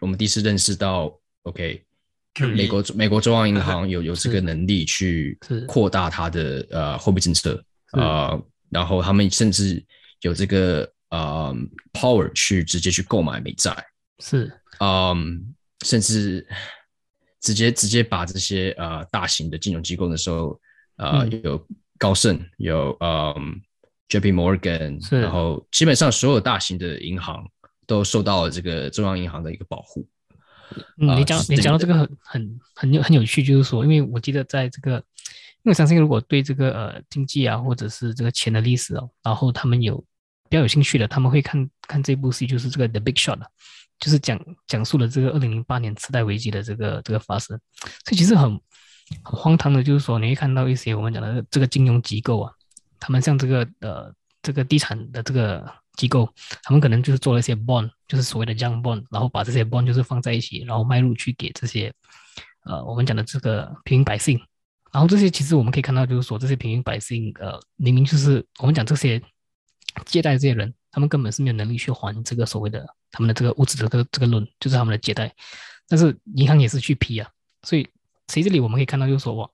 [0.00, 1.12] 我们第一次认识到
[1.42, 5.36] ，OK，QE 美国美国中央银行有有这个能力去
[5.66, 8.40] 扩大它的呃货币政策，呃，
[8.70, 9.84] 然后他们甚至
[10.20, 11.54] 有这个呃
[11.92, 13.76] power 去直接去购买美债，
[14.18, 14.50] 是
[14.80, 15.54] 嗯，
[15.84, 16.46] 甚至
[17.40, 20.58] 直接直接把这些呃大型的金融机构的时候，
[20.96, 21.66] 呃，嗯有
[21.98, 23.60] 高盛，有嗯
[24.08, 24.32] J.P.
[24.32, 27.46] Morgan，是然后基本上所有大型的银行
[27.86, 30.08] 都受到了这个中央银行的一个保护。
[30.96, 40.02] 嗯，啊你讲你讲到这个很很很有很有趣，就是说，因为我记得在这个，因为我相信如果对这个呃经济啊或者是这个钱的历史哦，然后他们有
[40.52, 43.40] 比较有兴趣的，他们会看看这部戏，就是这个 The Big Shot，
[43.98, 47.58] 就是讲讲述了这个二零零八年次贷危机的这个这个发生，
[48.04, 48.50] 所以其实很
[49.24, 52.52] 很荒唐的，就是说你会看到一些我们讲的这个金融机构啊，
[53.00, 56.28] 他们像这个呃这个地产的这个机构，
[56.62, 61.90] 他们可能就是做了一些 bond，就是所谓的 young bond，然后把这些 bond 就是放在一起，然后卖入去给这些
[62.66, 64.38] 呃我们讲的这个平民百姓。
[64.92, 69.18] 然后这些其实我们可以看到，就是说这些平民百姓，呃，明明就是我们讲这些
[70.06, 75.32] 借贷这些人，他们根本是没有能力去还这个所谓的他们的这个物质的这个这个 loan，就是他们的借贷，
[75.88, 77.28] 但是银行也是去批啊，
[77.62, 77.88] 所以
[78.26, 79.48] 其实这里我们可以看到，就是说哇，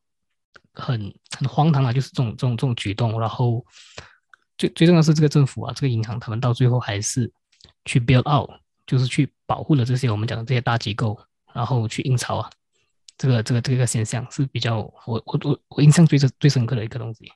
[0.73, 3.65] 很很荒唐啊，就是这种这种这种举动，然后
[4.57, 7.31] 最最重要是这个政府啊，这个银行他们到最后还是
[7.85, 8.51] 去 build out，
[8.87, 11.19] 就是去保护了这些我们讲的这些大机构，
[11.53, 12.51] 然后去印钞啊，
[13.17, 17.31] 这个这个这个现象是比较我我我我印象最最最深刻的一个东西。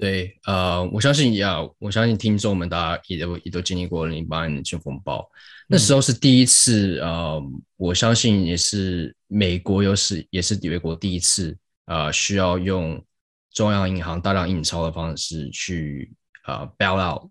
[0.00, 5.30] 对，呃，我相信呀，我相信听众们大家也都也都经历过零八年的金风暴，
[5.68, 7.40] 那时候是第一次，呃，
[7.76, 13.04] 我相信也是美国有史也是美国第一次，呃，需要用
[13.52, 16.10] 中央银行大量印钞的方式去
[16.46, 17.30] 呃 bail out，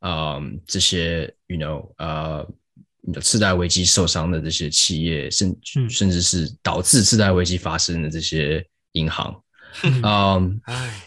[0.00, 2.46] 呃，这些 you know 呃
[3.22, 5.88] 次贷危机受伤的这些企业，甚嗯。
[5.88, 9.42] 甚至是导致次贷危机发生的这些银行，
[9.84, 10.60] 嗯嗯。
[10.64, 11.02] 唉，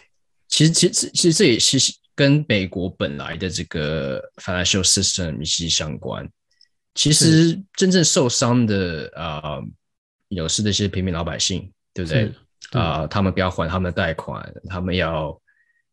[0.48, 6.28] 其实，其实，其实这也其实跟美国本来的这个 financial system 息息相关。
[6.96, 9.60] 其实真正受伤的啊，
[10.30, 12.34] 有是那些平民老百姓，对不对
[12.72, 15.40] 啊、他们不要还他们的贷款，他们要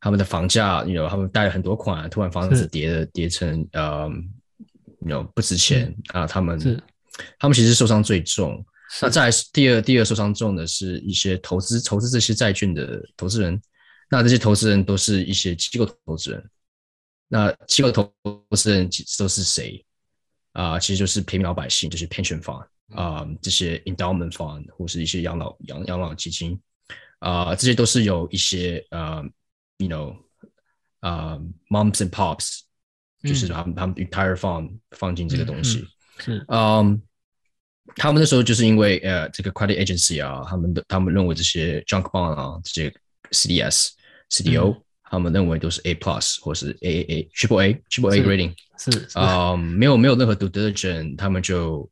[0.00, 4.10] 他们的房价，有他们贷了很多款，突然房子跌了跌成呃，
[5.06, 6.58] 有不值钱啊、他们
[7.38, 8.64] 他们其实受伤最重。
[9.02, 13.60] 那是再来第二，第二受伤重的是一些投资投资这些债券的投资人，
[14.10, 16.50] 那这些投资人都是一些机构投资人。
[17.28, 18.12] 那机构投
[18.56, 18.88] 资人
[19.18, 19.84] 都是谁
[20.52, 26.60] 啊、其实就是平民老百姓，就是 pension fund 啊、这些 endowment fund 或是一些养老养养老基金
[27.18, 29.24] 啊、这些都是有一些呃
[29.78, 30.16] ，you know
[31.00, 31.38] 啊、
[31.70, 32.60] moms and pops，
[33.22, 35.84] 就是嗯他们他们 entire fund 放进这个东西。
[36.18, 37.02] 是嗯，
[37.96, 42.94] 他们那时候就是因为呃，这个 credit agency 啊，他们的他们认为这些 junk bond 啊，这些
[43.34, 43.88] CDS、
[44.30, 51.88] CDO，、他们认为都是 A plus 或是 AAA、Triple A、Triple A 是 rating，是是啊、没有没有任何 due diligence，他们就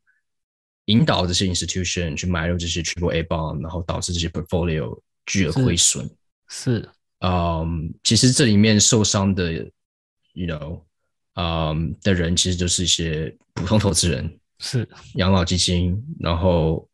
[0.85, 6.09] 引导这些 institution 去买入这些 Triple A bond，然后导致这些 portfolio 巨额亏损。
[6.47, 6.87] 是
[7.19, 9.53] 嗯，其实这里面受伤的
[10.33, 10.81] ，you know，
[11.35, 14.39] 嗯的人，其实就是一些普通投资人。
[14.59, 16.87] 是养老基金，然后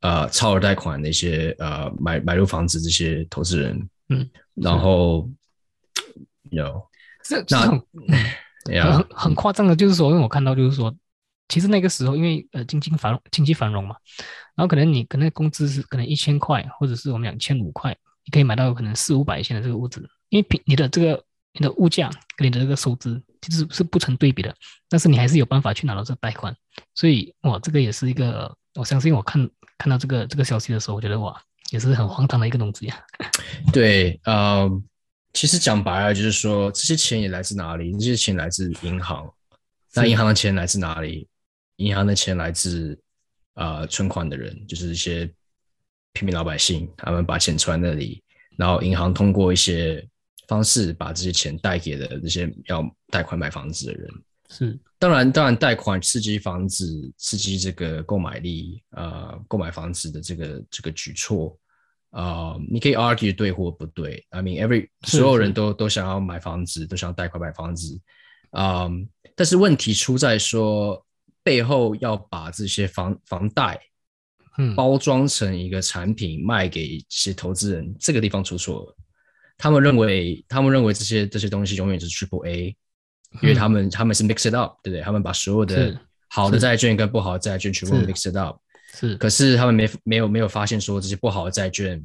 [0.00, 5.28] 呃超额贷款那些呃买买入房子这些投资人，嗯，然后
[6.50, 6.82] 有
[7.24, 10.94] 这那很很夸张的，就是说，因为我看到就是说，
[11.48, 13.96] 其实那个时候因为呃经济繁经济繁荣嘛，
[14.54, 21.24] 然后可能你可能工资是可能一千块，或者是我们两千五块，你可以买到可能四五百千的这个屋子，因为平你的这个
[21.54, 24.54] 你的物价跟你的这个收支其实是不成对比的，
[24.88, 26.54] 但是你还是有办法去拿到这个贷款，
[26.94, 32.98] 所以哇，这个也是一个，我相信我看看到这个这个消息的时候，我觉得哇，也是很荒唐的一个东西啊。
[33.72, 34.68] 对，呃，
[35.32, 37.92] 其实讲白了就是说，这些钱也来自哪里？
[37.92, 39.32] 这些钱来自银行，
[39.94, 41.28] 那银行的钱来自哪里？
[41.76, 42.98] 银行的钱来自
[43.54, 45.30] 呃存款的人，就是一些
[46.12, 48.20] 平民老百姓，他们把钱存在那里，
[48.56, 50.04] 然后银行通过一些
[50.48, 54.10] 方式把这些钱贷给了这些要贷款买房子的人。
[54.50, 61.54] 是当然，当然，贷款刺激房子，刺激这个购买力，呃，购买房子的这个这个举措，
[62.12, 64.26] 呃，你可以 argue 对或不对。
[64.30, 68.00] I mean every 所有人都都想要买房子，都想要贷款买房子，
[68.52, 71.04] 嗯，但是问题出在说
[71.42, 73.78] 背后要把这些房房贷
[74.56, 78.96] 嗯，包装成一个产品卖给一些投资人，这个地方出错了。
[79.58, 82.76] 他们认为，他们认为这些这些东西永远是 Triple A，
[83.42, 85.02] 因为他们、他们是 mix it up，对不对？
[85.02, 88.58] 他们把所有的好的债券跟不好的债券全部 mix it up，
[88.94, 92.02] 是可是他们没没有没有发现说这些不好的债券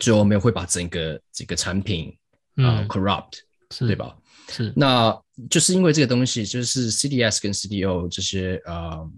[0.00, 2.08] 最后没有会把整个这个产品
[2.56, 3.40] 啊、嗯 corrupt，
[3.70, 3.94] 是对？
[3.94, 4.16] 吧？
[4.48, 5.16] 是，那
[5.50, 9.10] 就是因为这个东西，就是 CDS 跟 CDO 这些呃，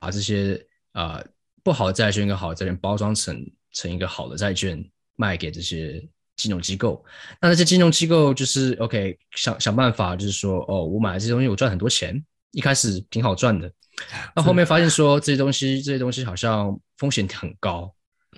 [0.00, 1.24] 把这些呃
[1.62, 4.82] 不好的债券跟好的债券包装成成一个好的债券
[5.16, 6.02] 卖给这些
[6.42, 7.04] 金融机构。
[7.40, 13.72] 那那些金融机构就是 OK 想想办法，就是说哦，我买了这些东西，我赚很多钱，一开始挺好赚的，
[14.34, 17.94] 那后面发现说这些东西这些东西好像风险很高，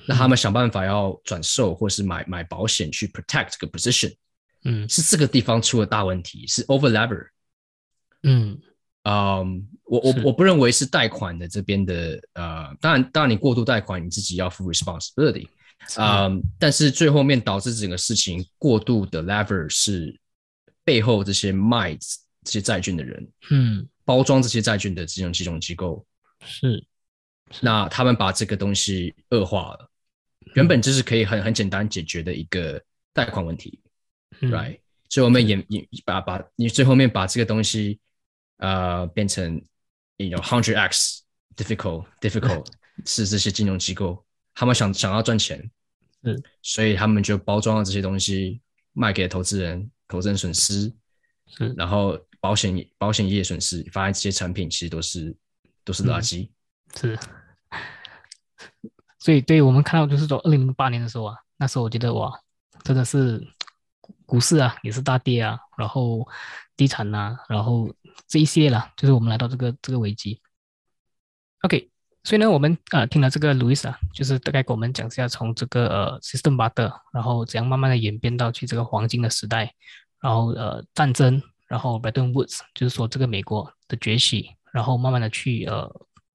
[0.07, 4.15] 那他们想办法要转售或是买买保险去 protect 这个 position。
[4.67, 7.27] 嗯是这个地方出了大问题，是 over lever。
[8.23, 8.59] 嗯
[9.03, 15.47] 嗯，我我我不认为是贷款的这边的呃，当然当然你过度贷款你自己要负 responsibility，
[15.99, 20.19] 嗯，但是最后面导致整个事情过度的 lever 是
[20.85, 21.95] 背后这些卖
[22.43, 23.89] 这些债券的人，嗯。
[24.07, 26.05] 包装这些债券的这种金融机构，
[26.45, 26.85] 是。
[27.61, 29.91] 那他们把这个东西恶化了，
[30.55, 33.81] 原本就是可以很很简单解决的一个贷款问题。
[34.41, 34.51] 嗯。
[34.51, 34.79] right？
[35.09, 38.01] 所以我们也也把把你最后面把这个东西
[38.57, 39.63] 呃变成
[40.17, 41.23] 有 hundred x
[41.57, 42.67] difficult difficult
[43.07, 44.24] 是这些金融机构
[44.55, 45.71] 他们想想要赚钱，
[46.23, 48.61] 嗯，所以他们就包装了这些东西
[48.93, 50.93] 卖给投资人，投资人损失，
[51.59, 55.37] 嗯然后保险保险业损失，发现这些产品其实都是
[55.85, 56.49] 都是垃圾。
[56.97, 57.19] 是，
[59.19, 62.33] 所以对我们看到就是说，二零零八年的时候啊，那时候我觉得哇，
[62.85, 63.43] 真的是
[64.27, 66.27] 股市啊也是大跌啊，然后
[66.77, 67.93] 地产呐、然后
[68.29, 70.41] 这一系列啦，就是我们来到这个这个危机。
[71.63, 71.91] OK，
[72.25, 79.75] 所以呢，我们呃听了这个 Louis 啊，就是大概给我们讲一下从这个呃 System Butter，然后怎样慢慢的演变到去这个黄金的时代，
[80.21, 85.87] 然后呃战争，然后 Bretton Woods，就是说这个美国的崛起，然后慢慢的去呃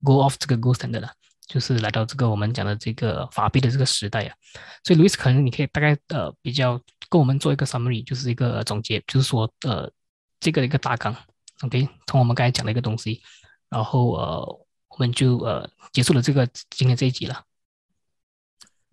[0.03, 1.11] go off 这个 gold standard 了，
[1.47, 4.35] 就是来到这个我们讲的这个法币的这个时代啊。
[4.83, 6.79] 所以 Louis 可能你可以大概呃比较
[7.09, 9.91] 跟我们做一个 summary，就是一个呃总结，就是说呃
[10.39, 11.15] 这个一个大纲
[11.63, 13.23] ，OK，从我们刚才讲的一个东西，
[13.69, 14.65] 然后呃
[14.99, 17.43] 们就呃结束了这个今天这一集了。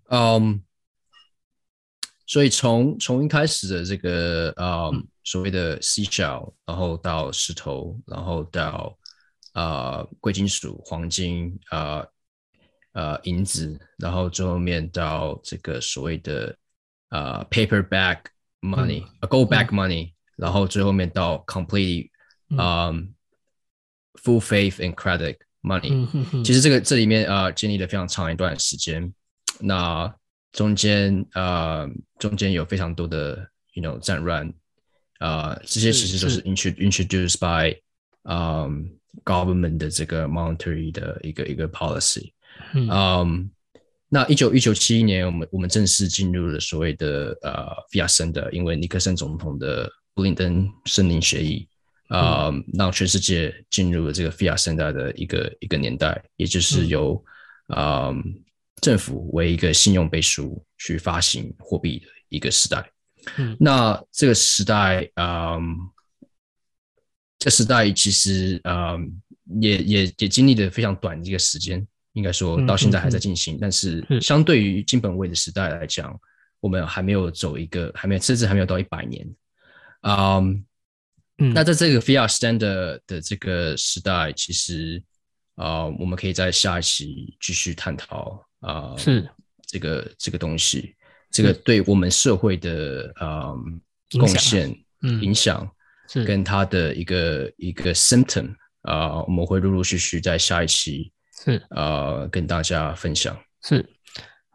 [0.08, 0.62] 嗯，
[2.26, 5.06] 所以从从一开始的这个呃、嗯。
[5.28, 8.96] 所谓的 C shell，然后到石头，然后到
[9.54, 12.06] 呃贵金属、黄金、呃
[12.92, 16.56] 呃银子，然后最后面到这个所谓的
[17.08, 18.20] 呃 paperback
[18.60, 22.10] money、呃 gold back money，、然后最后面到 complete
[22.50, 22.56] 嗯。
[22.56, 23.14] 嗯、
[24.22, 29.12] full faith and credit money，、其实这个这里面呃经历了非常长一段时间，
[29.60, 30.14] 那
[30.52, 31.88] 中间呃
[32.18, 34.52] 中间有非常多的 you know 战乱，
[35.18, 36.42] 呃这些其实都是是。
[36.42, 37.76] intro introduced by
[38.22, 38.84] um
[39.24, 42.30] government 的这个 monetary 的一个一个 policy，
[42.74, 42.88] 嗯。
[42.88, 43.50] 嗯，
[44.08, 51.66] 那一九一九七一年，我们我们正式进入了所谓的呃 fiat 森的，因为尼克森总统的布林登森林协议，
[52.08, 57.24] 呃，让全世界进入了这个 fiat 森代的一个一个年代，也就是嗯由
[57.68, 58.14] 呃
[58.80, 62.88] 政府为一个信用背书去发行货币的一个时代。
[63.38, 65.60] 嗯那这个时代，嗯，
[67.40, 69.20] 这时代其实，嗯，
[69.60, 73.58] 也也也经历了非常短的一个时间，应该说嗯到现在还在进行。
[73.60, 76.16] 但是是相对于金本位的时代来讲，
[76.60, 79.26] 我们还没有走一个，还没有，甚至还没有到一百年。
[80.02, 80.64] 嗯，
[81.38, 85.02] 嗯，那在这个 fiat standard 的这个时代，其实，
[85.56, 89.28] 呃，我们可以在下一期继续探讨，啊、呃，是。
[89.66, 90.94] 这个这个东西，
[91.32, 93.54] 这个对我们社会的呃
[94.12, 94.70] 贡献、
[95.02, 95.20] 嗯。
[95.20, 95.68] 影响，
[96.08, 96.24] 是。
[96.24, 101.12] 跟它的一个一个 symptom 啊、我们会陆陆续续在下一期
[101.44, 101.60] 是。
[101.70, 103.36] 啊跟大家分享。
[103.62, 103.84] 是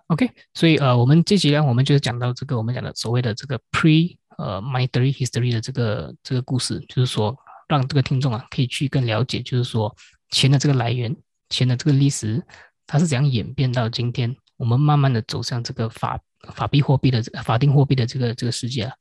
[0.08, 7.36] ，OK，所以呃，我们这集呢，我们就是讲到这个我们讲的所谓的这个 pre 呃 monetary history 的这个这个故事，就是说
[7.70, 9.96] 让这个听众啊可以去更了解，就是说
[10.32, 11.16] 钱的这个来源，
[11.50, 12.44] 钱的这个历史，
[12.88, 16.20] 它是怎样演变到今天，我们慢慢的走向这个法
[16.54, 18.94] 法币货币的法定货币的这个这个世界啊。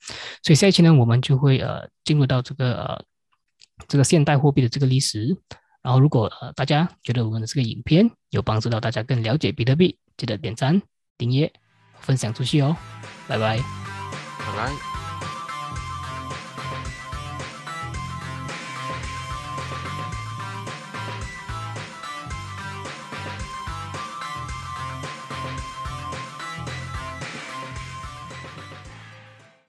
[0.43, 3.05] 所以下一期呢，我们就会呃进入到这个呃
[3.89, 5.37] 这个现代货币的这个历史。
[5.83, 10.83] 然后，如果呃大家觉得我们的这个影片有帮助到大家更了解比特币，记得点赞、
[11.17, 11.51] 订阅
[12.01, 12.77] 分享出去哦。
[13.27, 13.57] 拜拜。
[13.57, 14.90] 拜拜。